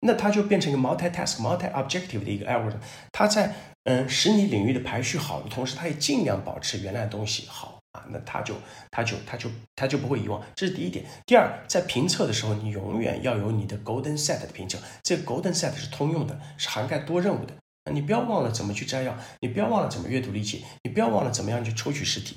[0.00, 2.76] 那它就变成一个 multi-task、multi-objective 的一个 algorithm，
[3.12, 7.80] 它在嗯使你领域的排序好的同时，它也尽量保持原来的东西好。
[7.94, 8.56] 啊，那他就
[8.90, 11.04] 他就他就他就不会遗忘，这是第一点。
[11.24, 17.54] 第二，在评测的时候，你永远要有你的 golden set 的评测，这个 golden set 是通用的，是涵盖多任务的。
[17.92, 22.36] 你不要忘了怎么去摘要，你不要忘了怎么阅读理解，你不要忘了怎么样去抽取实体。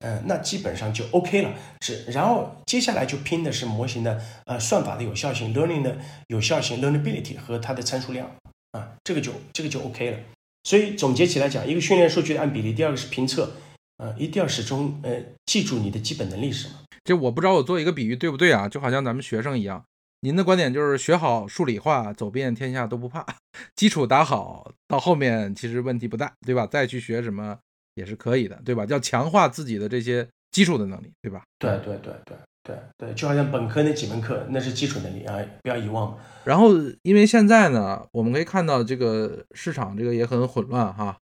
[0.00, 1.54] 嗯，那基本上就 OK 了。
[1.80, 5.96] 是，然后接下来就拼的是模型的呃算法的有效性，learning 的
[6.28, 8.30] 有效性，learnability 和它的参数量
[8.72, 10.18] 啊，这个就这个就 OK 了。
[10.64, 13.52] 所以总结起来讲，一个训练数据的按比例，第二个是评测。
[13.98, 16.74] 呃，一定要始终呃记住你的基本能力是什么。
[17.04, 18.68] 这我不知道我做一个比喻对不对啊？
[18.68, 19.84] 就好像咱们学生一样，
[20.24, 23.26] 您的观点就是学好数理化，走遍天下都不怕。
[23.76, 26.66] 基础打好，到后面其实问题不大，对吧？
[26.66, 27.58] 再去学什么
[27.96, 28.86] 也是可以的，对吧？
[28.88, 31.42] 要强化自己的这些基础的能力，对吧？
[31.58, 36.18] 对对对对对对，就好像本科那几门课，那是基础能力啊，不要遗忘。
[36.44, 36.70] 然后，
[37.02, 41.18] 因为现在呢，我们可以看到这个市场这个也很混乱哈。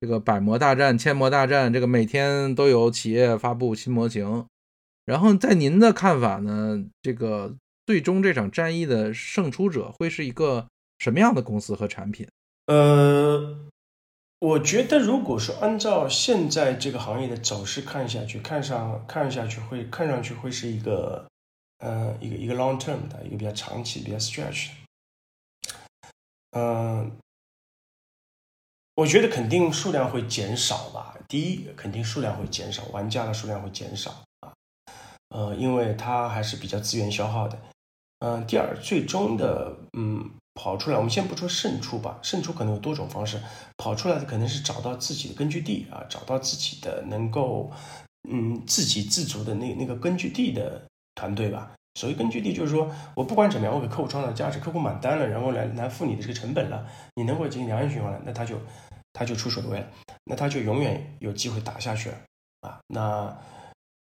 [0.00, 4.46] 这个百模大战、千模大战，这个每天都有企业发布新模型。
[5.04, 6.82] 然后在您的看法呢？
[7.02, 7.54] 这个
[7.86, 10.68] 最终这场战役的胜出者会是一个
[10.98, 12.28] 什么样的公司和产品？
[12.66, 13.68] 呃，
[14.40, 21.26] 我觉得如果说按照现在这个行业的走势看下去，看上看下去会看上去会是一个
[21.78, 25.78] 呃一个一个 long term 的一个比较长期、比较 stretch 的，
[26.58, 27.12] 嗯。
[28.96, 31.14] 我觉得肯定数量会减少吧。
[31.28, 34.10] 第一，肯定数量会减少，玩家的数量会减少
[34.40, 34.50] 啊。
[35.28, 37.60] 呃，因为它还是比较资源消耗的。
[38.20, 43.40] 嗯，第二，最终的嗯跑出来，我们先不说胜出吧，胜出可能有多种方式，
[43.76, 47.70] 跑出来的可能是找到自己的根据地啊，找到自己的能够
[48.28, 50.82] 嗯自给自足的那那个根据地的
[51.14, 51.72] 团队吧。
[51.94, 58.58] 所谓根据地，就是说我不管怎么样，我给客户创造价值，客户买单了，然后来来付你的这个成本了，你能够进行良性循环了，那他就。
[59.18, 59.86] 他就出水位了，
[60.24, 62.16] 那他就永远有机会打下去了
[62.60, 62.78] 啊！
[62.88, 63.34] 那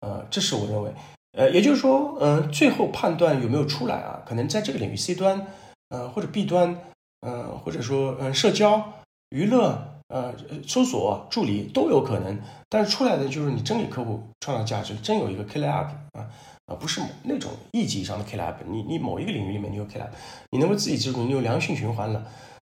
[0.00, 0.92] 呃，这是我认为，
[1.36, 4.22] 呃，也就是说，嗯，最后判断有没有出来啊？
[4.26, 5.46] 可能在这个领域 C 端，
[5.90, 6.76] 呃，或者 B 端，
[7.20, 8.92] 嗯，或者说嗯，社交、
[9.28, 10.34] 娱乐、呃，
[10.66, 12.40] 搜索、助理都有可能。
[12.70, 16.26] 但是出来的就是你真给客户创造价值，真有一个 k i l l app 啊
[16.66, 20.12] 啊，不是那种一级以上的 k i l l app 你你某一个领域里面你有 k i l l app，
[20.50, 22.24] 你能够自己记住，你有良性循环了。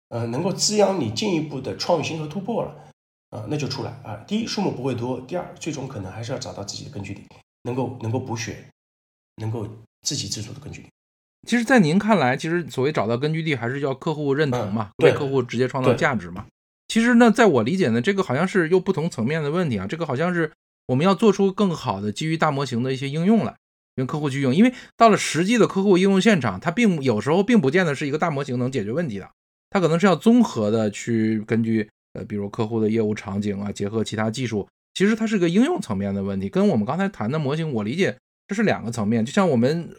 [0.09, 2.75] 呃，能够滋养你进一步的创新和突破了，
[3.29, 4.23] 啊，那就出来啊。
[4.27, 7.23] 第一，数目不会多；第二，最终可能还是要找到自己的根据地，
[7.63, 8.65] 能够能够补血，
[9.37, 9.67] 能够
[10.01, 10.89] 自给自足的根据地。
[11.47, 16.45] 其实，在您看来，其实所谓找到根据地，还是要客户认同嘛，为客户直接创造价值嘛。
[16.89, 19.87] 其实呢，在我理解呢，这个好像是又不同层面的问题啊。
[19.87, 20.51] 这个好像是
[20.87, 23.55] 我们要做出更好的基于大模型的一些应用来，
[23.95, 24.53] 跟客户去用。
[24.53, 29.29] 因为到了实际的客户应用现场，它并有时候并不见得是一个大模型能解决问题的。
[29.69, 38.17] 它可能是要综合的去根据呃，比如客户的业务场景啊，结合其他技术，其实它是个应用层面的问题，跟我们刚才谈的模型，我理解
[38.47, 39.23] 这是两个层面。
[39.23, 39.89] 就像我们，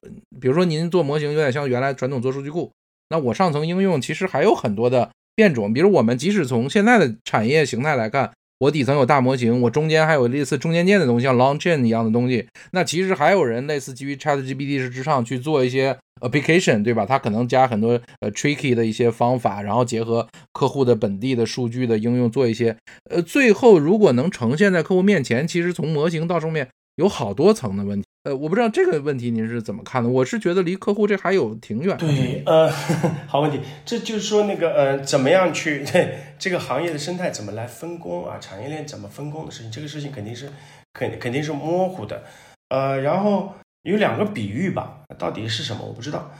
[0.40, 2.70] 比如说您做模型有点像原来传统做数据库，
[3.08, 5.72] 那我上层应用其实还有很多的变种。
[5.72, 12.46] 比如我们即使从现在的产业形态来看，我底层有大模型，我中间还有类似中间件的东西，像 Long Chain 一样的东西。
[12.72, 17.04] 那其实还有人类似基于 ChatGPT 之上去做一些 application，对吧？
[17.04, 22.76] 它可能加很多呃 tricky 的一些方法，然后结合客户的本地的数据的应用做一些。
[23.10, 28.06] 呃，最后如果能呈现在客户面前，其实从模型到上面有好多层的问题。
[28.24, 30.10] 呃，我不知道这个问题您是怎么看的？
[30.10, 32.06] 我是觉得离客户这还有挺远的。
[32.06, 32.70] 对，呃，
[33.26, 35.82] 好问题，这就是说那个呃，怎么样去
[36.38, 38.36] 这个行业的生态怎么来分工啊？
[38.38, 40.50] 产业链怎么分工的事情，这个事情肯定是
[40.92, 42.22] 肯肯定是模糊的。
[42.68, 46.30] 呃，然后有两个比喻吧，到底是什么我不知道。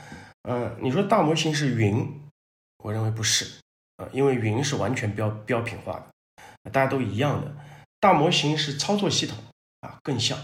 [0.43, 2.21] 嗯，你说大模型是云，
[2.83, 3.59] 我认为不是
[3.97, 7.55] 啊，因为云是完全标标品化的，大家都一样的。
[7.99, 9.37] 大模型是操作系统
[9.81, 10.37] 啊，更像。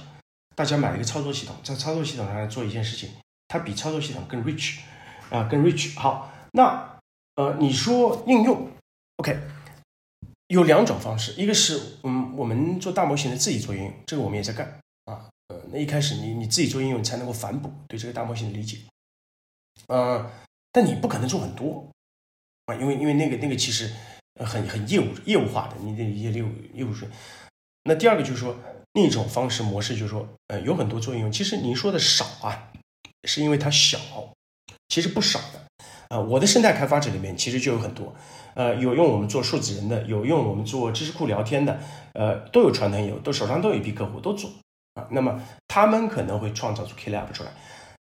[0.56, 3.12] 大家买了一个操作系统，在操作系统上来做一件事情，
[3.48, 4.80] 它比操作系统更 rich，
[5.30, 5.98] 啊，更 rich。
[6.00, 6.98] 好，那
[7.36, 8.68] 呃，你说应用
[9.18, 9.38] ，OK，
[10.48, 14.80] 有两种方式，一个是嗯，我们做大模型的自己做应用，这个我们也在干。
[15.72, 18.78] 那一开始你你自己做应用才能够反哺对这个大模型的理解，
[19.88, 20.32] 呃，
[20.72, 21.90] 但你不可能做很多
[22.66, 23.92] 啊，因为因为那个那个其实
[24.44, 27.08] 很很业务业务化的，你得业务业务水。
[27.84, 28.56] 那第二个就是说。
[28.94, 31.32] 另一种方式模式就是说，呃，有很多做应用。
[31.32, 32.72] 其实您说的少啊，
[33.26, 34.00] 是因为它小，
[34.90, 35.68] 其实不少的。
[36.08, 38.16] 啊，我的生态开发者里面其实就有很多，
[38.56, 41.80] 呃，有用我们做数字人的，有用我们做知识库聊天的，
[42.14, 44.50] 呃，都有传统业务，都手上都有一批客户都做
[44.98, 45.08] 啊。
[45.12, 47.52] 那么他们可能会创造出 K Lab 出来，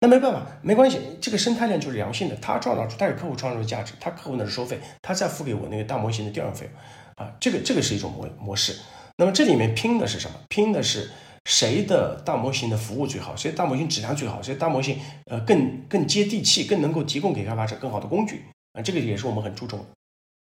[0.01, 8.76] 那没办法，没关系，这个生态链就是良性的，他创造出，他给客户创造出价值，他客户那是收费，他再付给我那个大模型的调用费用啊，这个这个是一种模模式。
[9.16, 10.36] 那么这里面拼的是什么？
[10.49, 11.11] 拼的是
[11.47, 19.86] 谁的大模型的服务最好，谁大模型质量最好，谁大模型呃更更接地气，更能够提供给开发者更好的工具啊，这个也是我们很注重的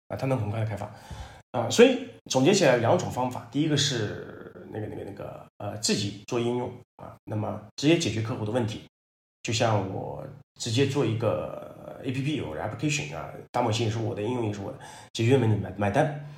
[0.09, 0.93] 啊，它能很快的开发
[1.53, 4.38] 啊，所以总结起来两种方法，第一个是
[4.73, 8.83] 那个那个那个呃自己做应用啊，那么直接解决客户的问题，
[9.43, 10.27] 就像我
[10.61, 14.79] 直接做一个 A P P 有 application 啊，大模型也是我的，应用也是我的，
[15.13, 16.29] 解决问题买买单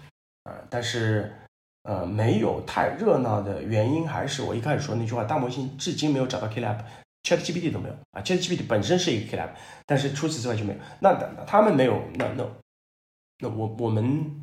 [0.44, 1.32] 啊，但是。
[1.84, 9.48] 呃，没有太热闹的原因，还是我一开始说那句话，大模型至今没有找到 K Lab，ChatGPT 都没有啊，ChatGPT 本身是一个 K Lab，
[9.86, 10.78] 但是除此之外就没有。
[11.00, 11.14] 那
[11.46, 12.46] 他们没有，那那
[13.38, 14.42] 那我我们，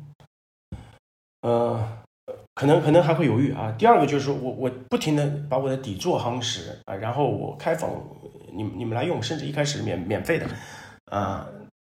[1.42, 2.02] 呃，
[2.58, 3.72] 可能可能还会犹豫啊。
[3.78, 7.88] 第二个就是说我我不停的把我的底座夯实啊，然后我开放
[8.52, 10.46] 你你们来用，甚至一开始免免费的
[11.04, 11.46] 啊。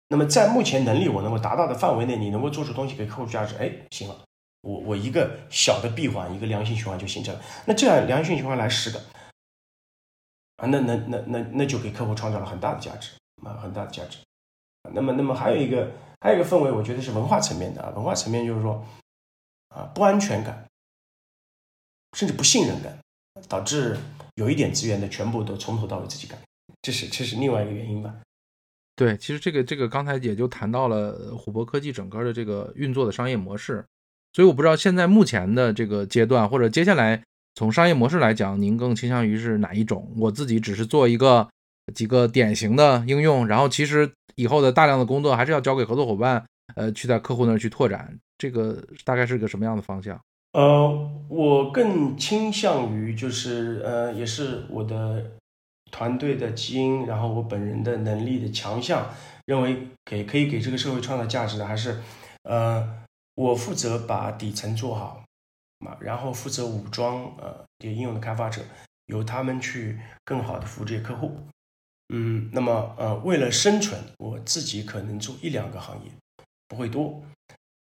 [0.09, 4.17] 那么在目前能力我能够达到的范围内，你能够做出东西给客户价值，哎，行了。
[4.63, 7.41] 我我一个小的闭环，一个良性循环就形成了。
[7.65, 8.99] 那这样良性循环来十个
[10.57, 13.11] 啊，那那那那那就给客户创造了很大的价值
[13.47, 14.19] 啊，很大的价值。
[14.93, 15.89] 那么那么还有一个
[16.21, 18.85] 还有一个氛围，我觉得是文化层面的啊，文化层面就是说
[19.69, 20.67] 啊，不安全感，
[22.17, 22.99] 甚至不信任感，
[23.49, 23.97] 导致
[24.35, 26.39] 有一点资源的全部都从头到尾自己干，
[26.83, 28.15] 这是这是另外一个原因吧。
[28.97, 33.85] 对，其实这个这个刚才也就谈到了虎博科技整个的这个运作的商业模式。
[34.33, 37.23] 所以我不知道现在目前的这个阶段，或者接下来
[37.55, 40.13] 从商业模式来讲，您更倾向于是哪一种？
[40.17, 41.49] 我自己只是做一个
[41.95, 46.45] 几个典型的应用，然后其实以后的大量的工作还是要交给合作伙伴，
[46.75, 48.19] 呃，去在客户那儿去拓展。
[48.39, 50.19] 这个大概是个什么样的方向？
[50.53, 55.33] 呃，我更倾向于就是呃，也是我的
[55.91, 59.11] 团队的基因，然后我本人的能力的强项，
[59.45, 62.01] 认为给可以给这个社会创造价值的，还是
[62.45, 62.97] 呃。
[63.39, 65.23] 我负责把底层做好，
[65.79, 68.61] 嘛，然后负责武装呃这应用的开发者，
[69.07, 71.39] 由他们去更好的服务这些客户。
[72.13, 76.11] 嗯，那么呃为了生存，我自己可能做一两个行业，
[76.67, 77.23] 不会多。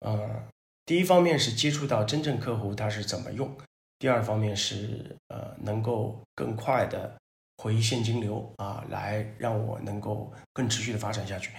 [0.05, 0.45] 呃，
[0.87, 3.57] 第一方面是接触到真正客户他是怎么用，
[3.99, 7.17] 第二方面是呃能够更快的
[7.57, 11.51] 回现金流啊，来让我能够更持续的发展下去。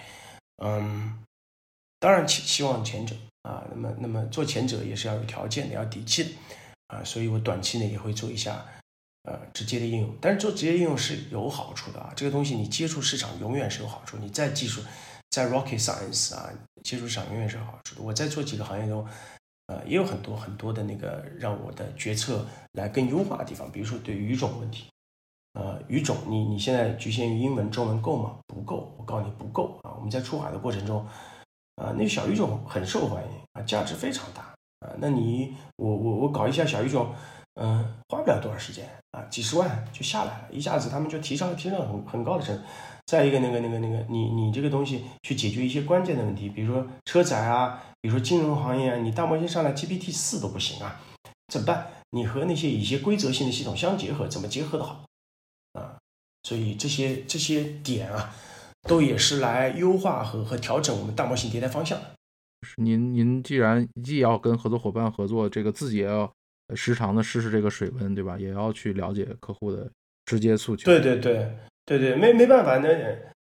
[0.64, 1.24] 嗯，
[2.00, 3.16] 当然期希望前者。
[3.46, 6.30] 啊，那么那么做前者也是要有条件的，要底气的，
[6.88, 8.66] 啊，所以我短期内也会做一下，
[9.22, 10.18] 呃，直接的应用。
[10.20, 14.18] 但是做直接应用是有好处的啊，这个东西你接触市场永远是有好处。
[14.18, 14.82] 你再技术，
[15.36, 16.50] 在 rocket science 啊，
[16.82, 18.02] 接触市场永远是好处的。
[18.02, 19.06] 我在做几个行业中，
[19.68, 23.70] 呃，也有很多很多的那个让我的决策来更优化的地方。
[23.70, 24.86] 比如说对语种问题，
[25.60, 28.38] 呃，语种你你现在局限于英文、中文够吗？
[28.48, 29.92] 不够，我告诉你不够啊。
[29.98, 31.06] 我们在出海的过程中。
[31.76, 34.42] 啊，那小语种很受欢迎啊，价值非常大
[34.80, 34.96] 啊。
[35.00, 37.14] 那你我我我搞一下小语种，
[37.56, 42.58] 嗯，花不了多少时间啊，几十万就下来了，一下子他们就提上提上很很高的成。
[43.06, 51.00] 再一个那个那个那个，你你这个东西去解决一些关键的问题，比如说车载啊，比如说金融行业啊，你大模型上来 GPT 四都不行啊，
[51.48, 51.88] 怎么办？
[52.12, 55.06] 你和那些一些规则性的系统相结合，怎么结合的好
[55.74, 55.98] 啊？
[56.44, 58.34] 所以这些这些点啊，
[58.88, 62.12] 都也是来优化和和调整我们大模型迭代方向的。
[62.78, 66.32] 您您既然既要跟合作伙伴合作，这个自己也要
[66.76, 68.40] 时常的试试这个水温，对吧？
[68.40, 69.92] 也要去了解客户的
[70.26, 70.86] 直接诉求。
[70.86, 71.56] 对对对
[71.86, 72.90] 对对，没没办法，那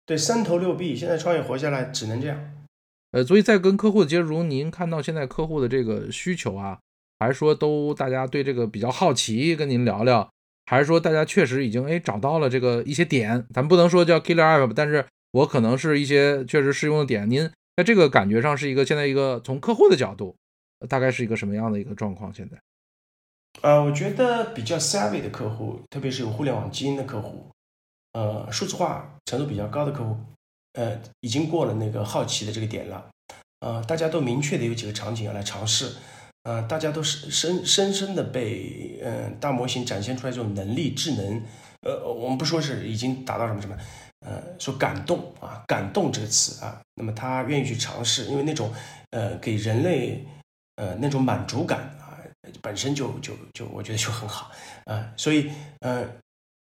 [0.06, 2.40] 对三头六臂，现在创业活下来只能这样。
[3.12, 6.80] 呃，所以在跟客户的接触中，您看到现在客户的这个需求啊，
[7.20, 10.30] 还是说都大家对这个比较好奇，跟您聊聊，
[10.66, 17.50] 还是说大家确实已经哎找到了这个一些点，咱不能说叫 killer app，但是我可能是一些确实适用的点，您。
[17.78, 20.36] 在这个感觉上是一个现在一个从客户的角度，
[20.90, 22.32] 大概是一个什么样的一个状况？
[22.34, 22.58] 现在，
[23.62, 27.51] 呃，我觉得比较 savvy 的客户，特别是有互联网基因的客户，
[28.14, 30.18] 呃，数字化程度比较高的客户，
[30.74, 33.10] 呃，已经过了那个好奇的这个点了，
[33.60, 35.94] 呃，大家都明确的有几个场景要来尝试，
[36.44, 41.42] 呃，大家都是深深深的被嗯大模型展现出来这种能力、智能，
[41.82, 43.76] 呃，我们不说是已经达到什么什么。
[44.24, 48.72] 呃，说感动啊，感动这个词啊，那么他愿意去尝试，因为那种
[49.10, 50.24] 呃给人类
[50.76, 52.22] 呃那种满足感啊，
[52.62, 54.52] 本身就就就我觉得就很好
[54.86, 55.50] 啊，所以
[55.80, 56.08] 呃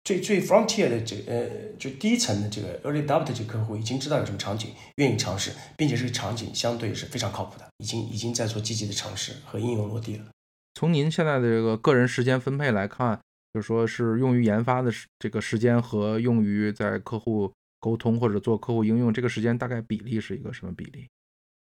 [0.08, 1.46] 最最 frontier 的这呃
[1.78, 10.24] 就第一层的这个 early adopter 这客户已经知道有什么场景，愿意尝试，并且这个场景相对是非常靠谱的，已经已经在做积极的尝试和应用落地了。
[10.72, 13.20] 从您现在的这个个人时间分配来看。
[13.54, 17.50] 就是说是用于研发的时这个时间和用于在客户
[17.80, 21.08] 沟通或者做客户应用这个时间大概比例是一个什么比例？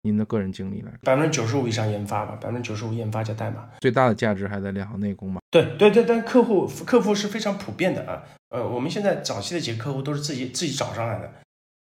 [0.04, 5.39] 您的个人经历来，百分之九十五以上研发吧，百分之九十五研发加代码，最大的价值还在两行内功嘛？
[5.49, 8.24] 对对对，但客户客户是非常普遍的啊。
[8.49, 11.32] 呃，我们现在早期的几个客户都是自己自己找上来的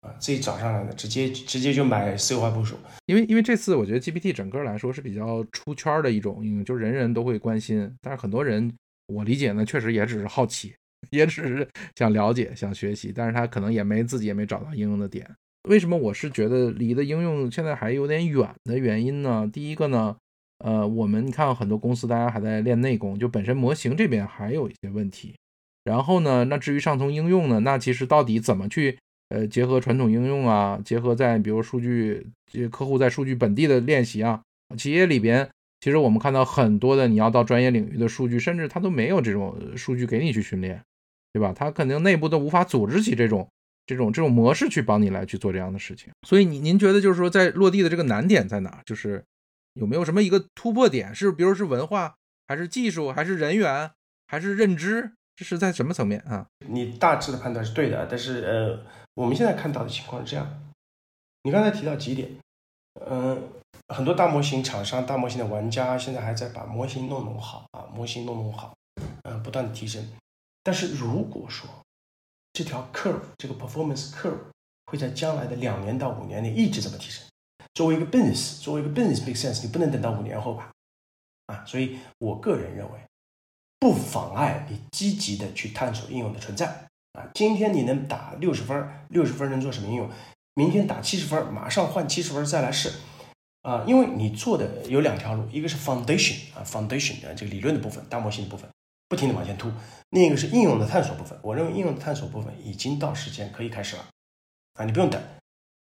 [0.02, 2.78] 啊，自己找上来的，直接直接就买私有化部署。
[3.08, 8.72] 因为因为这次我觉得 GPT 整个来说是比较出圈的一种应用，就是人人都会关心，但是很多人。
[9.08, 10.74] 我理解呢，确实也只是好奇，
[11.12, 11.68] 也只是
[11.98, 15.30] 想了解、想学习，但是他可能也没自己也没找到应用的点。
[15.70, 19.50] 为什么我是觉得离的应用现在还有点远的原因呢？
[19.52, 20.16] 第一个呢，
[20.60, 25.36] 呃，我们看很多公司大家还在练内功，就本身模型这边还有一些问题。
[25.84, 28.98] 然后呢，那至于上层应用呢，那其实到底怎么去
[29.30, 32.28] 呃结合传统应用啊，结合在比如数据
[32.72, 34.42] 客户在数据本地的练习啊，
[34.78, 35.50] 企业里边。
[35.84, 40.80] 其实我们看到很多的，你要到专业领域的数据，甚至它都没有这种数据给你去训练，
[41.34, 41.52] 对吧？
[41.56, 43.50] 它肯定内部都无法组织起这种
[43.86, 46.12] 这种这种模式去帮你来去做这样的事情。
[46.28, 48.82] 所以，您您觉得就是说，在落地的这个难点在哪？
[48.86, 49.24] 就是
[49.74, 51.14] 有没有什么一个突破点？
[51.14, 52.16] 是比如是文化，
[52.48, 53.92] 还是技术，还是人员，
[54.28, 55.14] 还是认知？
[55.36, 56.46] 这是在什么层面啊？
[56.68, 58.80] 你大致的判断是对的，但是呃，
[59.16, 60.48] 我们现在看到的情况是这样。
[61.44, 62.30] 你刚才提到几点，
[63.08, 63.50] 嗯。
[63.88, 68.74] 很多大模型厂商、大模型的玩家现在还在把模型弄弄好啊，模型弄弄好，
[69.24, 70.02] 嗯，不断的提升。
[70.64, 71.70] 但是如果说
[72.54, 74.38] 这条 curve 这个 performance curve
[74.86, 77.24] 会在将来的两年到五年内一直这么提升，
[77.74, 80.72] 作为一个 business，作为一个 business make sense，你不能等到五年后吧？
[81.48, 83.00] 啊，所以我个人认为，
[83.80, 86.68] 不妨碍你积极的去探索应用的存在
[87.14, 87.30] 啊。
[87.34, 90.10] 今天你能打六十分，六十分能做什么应用？
[90.54, 92.92] 明天打七十分，马上换七十分再来试。
[93.62, 98.68] 啊，因为你做的有两条路，一个是 foundation 啊，foundation 啊，这个理论的部分，大模型的部分，
[99.12, 99.68] 不停的往前突；
[100.12, 101.38] 另一个是应用的探索部分。
[101.44, 104.06] 我认为应用的探索部分已经到时间可以开始了，
[104.76, 105.22] 啊，你不用等。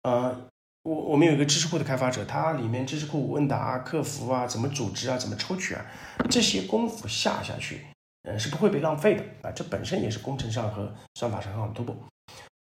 [0.02, 0.42] 呃，
[0.84, 5.86] 我我们有一个知识库的开发者，他里面知识库问答、客服啊，怎么组织啊，怎么抽取啊，
[6.30, 7.86] 这些功夫下下去，
[8.24, 11.96] 呃，是不会被浪费的啊，这本身也是工程上和算法上很好的突破。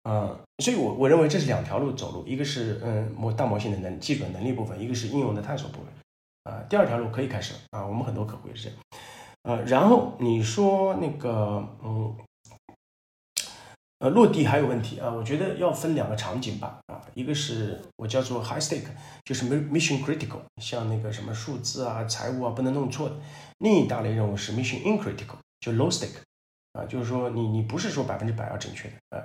[0.03, 5.87] 啊，所以，我我认为这是两条路走路，一个是嗯模大模型的能基本能力部分，一个是应用的探索部分。
[6.43, 8.77] 啊，第二条路可以开始了啊，我们很多客户也是这样。
[9.43, 12.15] 呃，然后你说那个嗯，
[13.99, 16.79] 呃，落地还有问题啊，我觉得要分两个场景吧。
[16.87, 18.87] 啊，一个是我叫做 high stake，
[19.25, 23.15] 就是 mission critical，像那个什么数字啊、财务啊不能弄错的。
[23.59, 26.21] 另一大类任务是 mission in critical，就 low stake，
[26.73, 29.23] 啊，就是说你你不是说百分之百要正确的，呃。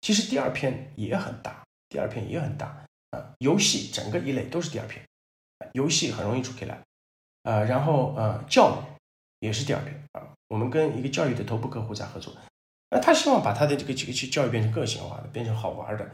[0.00, 2.66] 其实第二篇也很大，第二篇也很大
[3.10, 3.34] 啊。
[3.38, 5.04] 游戏整个一类都是第二篇，
[5.72, 6.80] 游戏很容易出 K 来，
[7.42, 8.89] 呃，然后呃，教育
[9.40, 10.22] 也是第二片啊。
[10.48, 12.32] 我们跟一个教育的头部客户在合作，
[12.90, 16.10] 那他希望把他的这个这个教育变成个性化的，变成好玩的，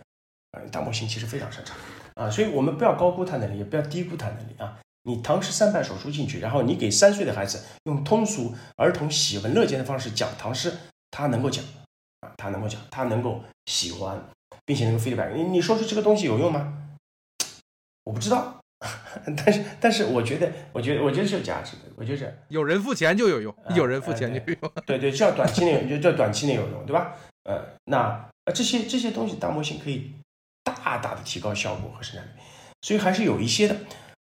[0.53, 1.77] 呃，大模型其实非常擅长
[2.15, 2.31] 啊。
[2.31, 4.79] 所以我们不要高估他能力，也不要低估他能力啊。
[5.03, 10.73] 你唐诗三百首书进去，然后你给三岁的孩子用通俗儿童喜闻乐见的方式讲唐诗，
[11.11, 11.65] 他能够讲
[12.21, 12.33] 啊。
[12.37, 14.21] 他能够讲，他能够喜欢，
[14.65, 15.33] 并且能够 feedback。
[15.35, 16.91] 你你说出这个东西有用吗？
[18.03, 18.56] 我不知道，
[19.37, 21.83] 但是但是我觉得，我觉得我觉得是有价值的。
[21.97, 24.73] 我觉得有人付钱就有用，有人付钱就有用。
[24.85, 27.15] 对对，叫短期内就叫短期内有用，对吧？
[27.45, 30.13] 呃，那呃这些这些东西大模型可以
[30.63, 32.31] 大大的提高效果和生产力，
[32.83, 33.75] 所以还是有一些的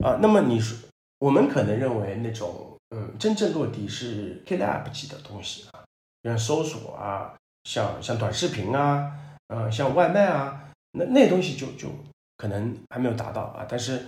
[0.05, 0.19] 啊。
[0.21, 0.77] 那么你说，
[1.19, 5.83] 我们可能认为那种嗯真正落地是 KLab 级的东西啊，
[6.23, 7.35] 像搜索啊，
[7.65, 9.11] 像像短视频啊，
[9.47, 11.89] 呃，像外卖啊，那那东西就就
[12.37, 13.65] 可能还没有达到啊。
[13.67, 14.05] 但是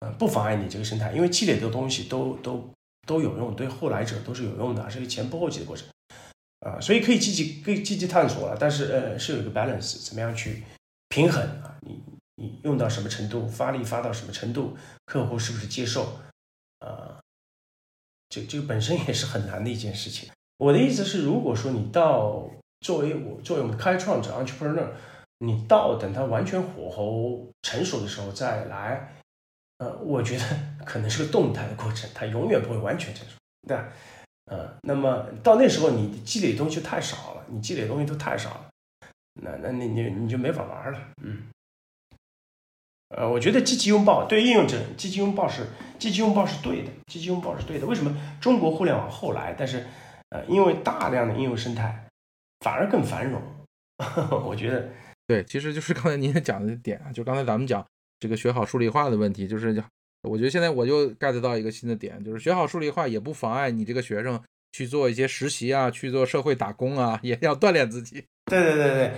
[0.00, 2.70] 呃不妨碍你这个生态，因为积累的东西都都
[3.06, 5.86] 都有用，对后来者都是有用的，是一个前仆后继的过程。
[6.60, 10.62] 啊，所以可以积极、可以积极探索了，但是呃，是有一个 balance，怎么样去
[11.10, 11.76] 平衡啊？
[11.82, 12.02] 你
[12.36, 14.74] 你用到什么程度，发力发到什么程度，
[15.04, 16.18] 客户是不是接受？
[16.78, 17.20] 啊，
[18.30, 20.30] 这这个本身也是很难的一件事情。
[20.56, 22.48] 我的意思是，如果说你到
[22.80, 24.88] 作为我作为我们开创者 entrepreneur，
[25.40, 29.14] 你到等它完全火候成熟的时候再来，
[29.78, 30.44] 呃，我觉得
[30.84, 33.34] 可能是个动态的过程，它永远不会完全成熟，
[33.66, 33.88] 对吧？
[34.46, 38.70] 呃，那么到那时候你积累的东西太少了，你积累的东西都太少了，
[39.42, 41.44] 那那你你你就没法玩了，嗯，
[43.08, 45.66] 呃，我觉得积极拥抱对应用者，积极拥抱是
[45.98, 47.86] 积极拥抱是对的，积极拥抱是对的。
[47.86, 49.86] 为什么中国互联网后来，但是
[50.28, 52.06] 呃，因为大量的应用生态
[52.60, 53.40] 反而更繁荣，
[54.44, 54.90] 我觉得
[55.26, 57.82] 对，其实就是刚才您讲的点啊，就刚才咱们讲
[58.24, 59.84] 这个学好数理化的问题，就是。
[60.26, 68.24] 我觉得现在我就 get 到一个新的点，就是学好数理化也不妨碍你这个学生去做一些实习啊，去做社会打工啊，也要锻炼自己。
[68.46, 69.12] 对对对对，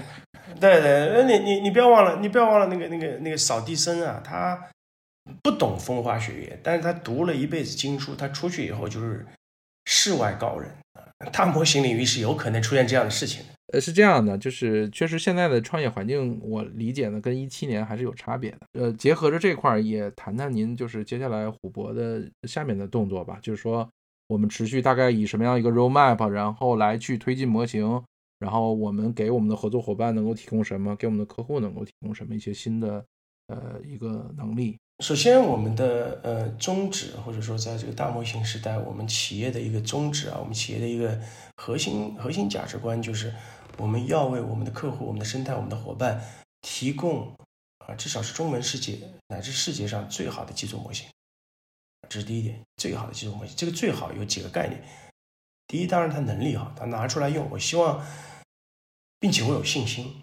[0.59, 4.61] 对对，那你你你不要忘了，你不要忘了那个那个那个扫地僧啊，他
[5.45, 9.25] 不懂风花雪月，但是他读了一辈子经书，他出去以后就是
[9.85, 11.07] 世外高人啊。
[11.33, 13.55] 大模型领域是有可能出现这样的事情的。
[13.73, 18.59] 呃，是这样的，就是确实现在的创业环境，我理解呢，跟一七年还是有差别的。
[18.75, 23.41] 呃，结合着这块儿，也谈谈您就是接下来虎博的下面的动作吧。
[23.43, 23.89] 就是说，
[24.29, 28.01] 我们持续大概以什么样一个 roadmap，然后来去推进模型，
[28.39, 33.05] 然后我们给我们的合作伙伴能够提供什么，给我们的客户能够提供什么一些新的
[33.49, 34.79] 呃一个能力。
[35.05, 41.21] 首先，我们的呃宗旨，或者说在这个大模型时代，我们企业的一个宗旨啊，我们企业的一个
[41.57, 43.33] 核心核心价值观就是。
[43.79, 46.23] 我们要为我们的客户、我们的生态、我们的伙伴
[46.63, 47.35] 提供
[47.79, 48.99] 啊，至少是中文世界
[49.29, 51.09] 乃至世界上最好的基础模型。
[52.09, 53.57] 这是第一点，最好的基础模型。
[53.57, 54.83] 这个最好有几个概念。
[55.67, 57.51] 第一，当然它能力好，它拿出来用。
[57.51, 58.05] 我希望，
[59.19, 60.23] 并且我有信心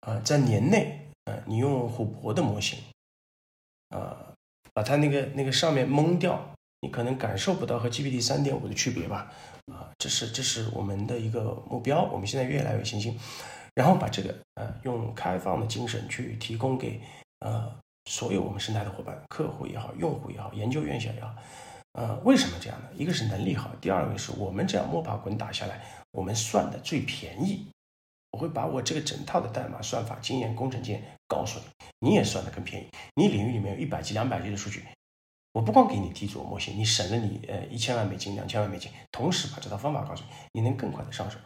[0.00, 2.78] 啊，在年内啊，你用虎博的模型
[3.90, 4.34] 啊，
[4.72, 9.32] 把它那个那个上面蒙掉，你可能感受不到和 GPT 三点五的区别吧。
[9.72, 13.18] 啊，这是这是我们的一个目标，我们现在越来越有信心，
[13.74, 17.00] 然后把这个呃用开放的精神去提供给
[17.40, 21.34] 呃所有我们生态的伙伴、客户也好、用户也好、研究院校也好，
[21.92, 22.88] 呃，为什么这样呢？
[22.94, 27.66] 一个是能力好，第二个是我们这样摸爬滚打下来，我们算的最便宜，
[28.32, 31.58] 我会把我这个整套的代码算法、经验、工程经验告诉
[32.00, 34.84] 你，你也算的更便宜，你领域里面有一百 G、两百 G 的数据。
[35.54, 41.38] 我不光给你提组模型，你省了你呃一千万美金、两千万美金，同时把这套方法告诉你，你能更快的上手。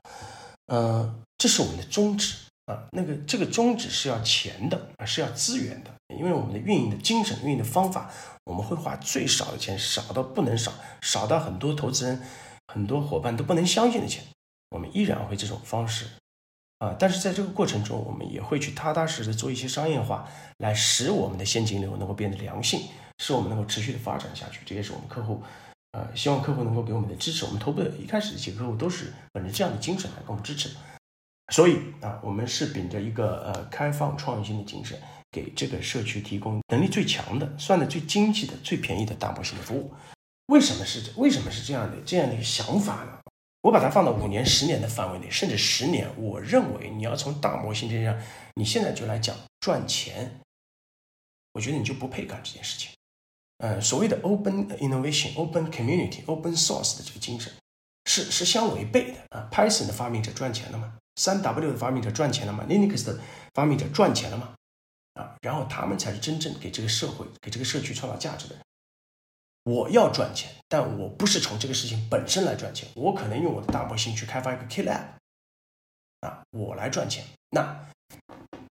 [0.68, 2.34] 呃，这是我们的宗旨
[2.64, 2.88] 啊。
[2.90, 8.10] 那个这个宗旨是要钱的啊，是要资源的，因为我们的运营的精神、运营的方法，
[8.44, 12.22] 我们会花最少的钱，少到不能少，少到很多投资人、
[12.72, 14.24] 很多伙伴都不能相信的钱，
[14.70, 16.06] 我们依然会这种方式
[16.78, 16.96] 啊。
[16.98, 22.88] 但是在这个过程中，我们也会去踏踏实实做一些商业化，来使我们的现金流能够变得良性。
[23.18, 25.42] 是我们能够持续的发展下去，这也是我们客户，
[25.92, 27.44] 呃，希望客户能够给我们的支持。
[27.44, 30.76] 我们头部的一开始的几个客户都是本着这样的精神来给我们支持的，
[31.52, 35.00] 所以啊，我们是秉着一个呃开放创新的精神，
[35.30, 39.92] 给这个社区提供能力最强的、算的最经济的、最便宜的大模型的服务。
[40.46, 41.12] 为什么是？
[41.16, 43.18] 为什么是这样的这样的一个想法呢？
[43.62, 48.16] 我把它放到五年、十年的范围内，甚至十年，我认为你要从大模型这上，
[48.54, 50.40] 你现在就来讲赚钱，
[51.52, 52.90] 我觉得你就不配干这件事情。
[53.58, 57.52] 呃，所谓的 open innovation、open community、open source 的这个精神，
[58.04, 59.48] 是是相违背的啊。
[59.50, 60.96] Python 的发明者赚钱了吗？
[61.16, 63.18] 三 W 的发明者赚钱了吗？Linux 的
[63.54, 64.54] 发明者赚钱了吗？
[65.14, 68.64] 啊，然后他们才是真正给这个社会、给这个社区创造价值的人。
[69.64, 75.04] 我要赚钱，但我不是从这个事情本身来赚钱，我可能用我的大模型去开发一个 K Lab，
[76.20, 77.24] 啊，我来赚钱。
[77.50, 77.88] 那。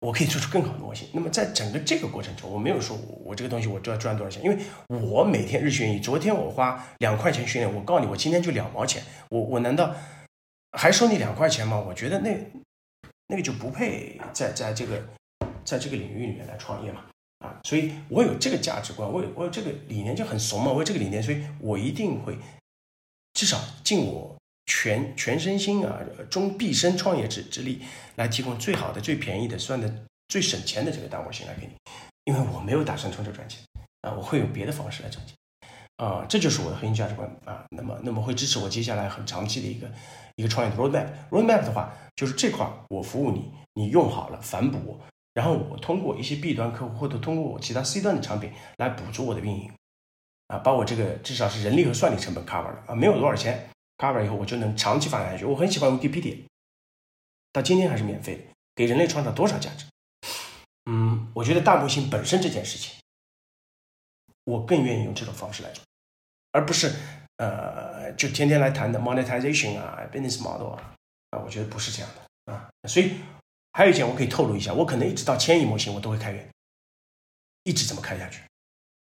[0.01, 1.09] 我可以做出更好的模型。
[1.13, 9.95] 那么在整个这个过程中，我没有说我这个东西我就要赚多少钱，因为我每天日训练，昨天我花两块钱训练，我告诉你，我今天就两毛钱，我我难道
[10.73, 11.79] 还收你两块钱吗？
[11.79, 12.37] 我觉得那
[13.29, 15.03] 那个就不配在在这个
[15.65, 17.07] 在这个领域里面来创业嘛，
[17.39, 22.37] 啊，所以我有这个价值观，我有我有这个理念就很怂嘛，我有这个理念，所以我一定会
[23.33, 24.36] 至少尽我
[24.67, 25.99] 全全身心啊，
[26.29, 27.81] 终毕生创业之之力
[28.17, 29.93] 来提供最好的、最便宜的、算的
[30.29, 31.73] 最省钱的这个单模型来给你，
[32.25, 33.61] 因为我没有打算从这赚钱
[34.03, 35.35] 啊，我会有别的方式来赚钱。
[35.97, 37.65] 啊，这就是我的核心价值观啊。
[37.71, 39.91] 那么，那么会支持我接下来很长期的一个
[40.35, 41.07] 一个创业的 roadmap。
[41.31, 45.01] roadmap 的话，就是这块我服务你，你用好了反哺我，
[45.33, 49.71] 然后我通过一些 B 端客户或者通过我其他 C 端的产品来补足我的运营，
[50.49, 53.67] 啊，把我这个至少是人力和算力成本 cover 了啊，没有多少钱
[53.99, 55.45] cover 以后，我就能长期发展下去。
[55.45, 56.45] 我很喜欢 Wikipedia，
[57.53, 58.43] 到今天还是免费的，
[58.75, 59.87] 给人类创造多少价值？
[60.91, 62.95] 嗯，我觉得大模型本身这件事情。
[64.45, 65.83] 我更愿意用这种方式来做，
[66.53, 66.95] 而不是
[67.39, 70.95] 呃，就天天来谈的 monetization 啊，business model 啊，
[71.31, 72.71] 啊，我觉得不是这样的啊。
[72.89, 73.17] 所以
[73.73, 76.49] 还有一点我可以透露一下，我可能一直到千亿模型我都会开源，
[77.65, 78.41] 一直这么开下去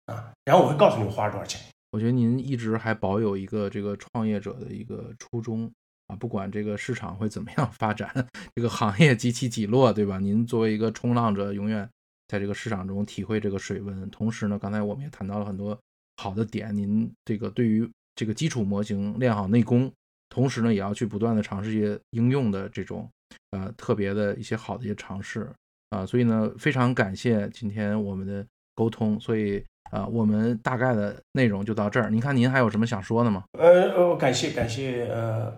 [0.07, 0.33] 啊。
[0.45, 1.61] 然后我会告诉你我花了多少钱。
[1.95, 5.71] 我觉得您一直还保有一个这个创业者的一个初衷
[6.09, 8.13] 啊，不管这个市场会怎么样发展，
[8.57, 10.19] 这个行业几起几落，对吧？
[10.19, 11.89] 您作为一个冲浪者，永远。
[12.27, 15.79] 在这个市场中体会这个水温，同时呢，刚才我们也谈到了很多
[16.17, 16.75] 好的点。
[16.75, 19.93] 您这个对于这个基础模型练好内功，
[20.31, 23.09] 同时呢，也要去不断的尝试一些应用的这种
[23.51, 25.49] 呃特别的一些好的一些尝试
[25.91, 26.05] 啊。
[26.05, 29.21] 所以呢，非常感谢今天我们的沟通。
[29.21, 32.11] 所以啊，我们大概的内容就到这儿。
[32.11, 33.45] 您看，您还有什么想说的吗？
[33.59, 35.53] 呃呃，感谢感谢呃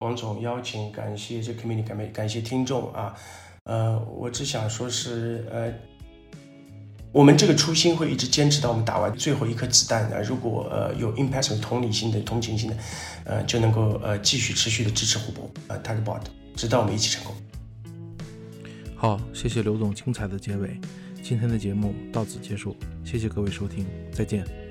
[0.00, 3.14] 王总邀请，感谢这 community，感感谢听众啊。
[3.64, 5.72] 呃，我只想说是呃。
[7.10, 10.20] 我们这个初心会一直坚持到我们打完最后一颗子弹啊！
[10.20, 12.76] 如果呃有 impact 同理心的、同情心的，
[13.24, 17.34] 呃，就能够呃继续持续的支持虎博呃 t a g b o t 直到我们一起成功。
[18.94, 20.78] 好，谢谢刘总精彩的结尾，
[21.22, 24.67] 今天的节目到此结束，谢谢各位收听，再见。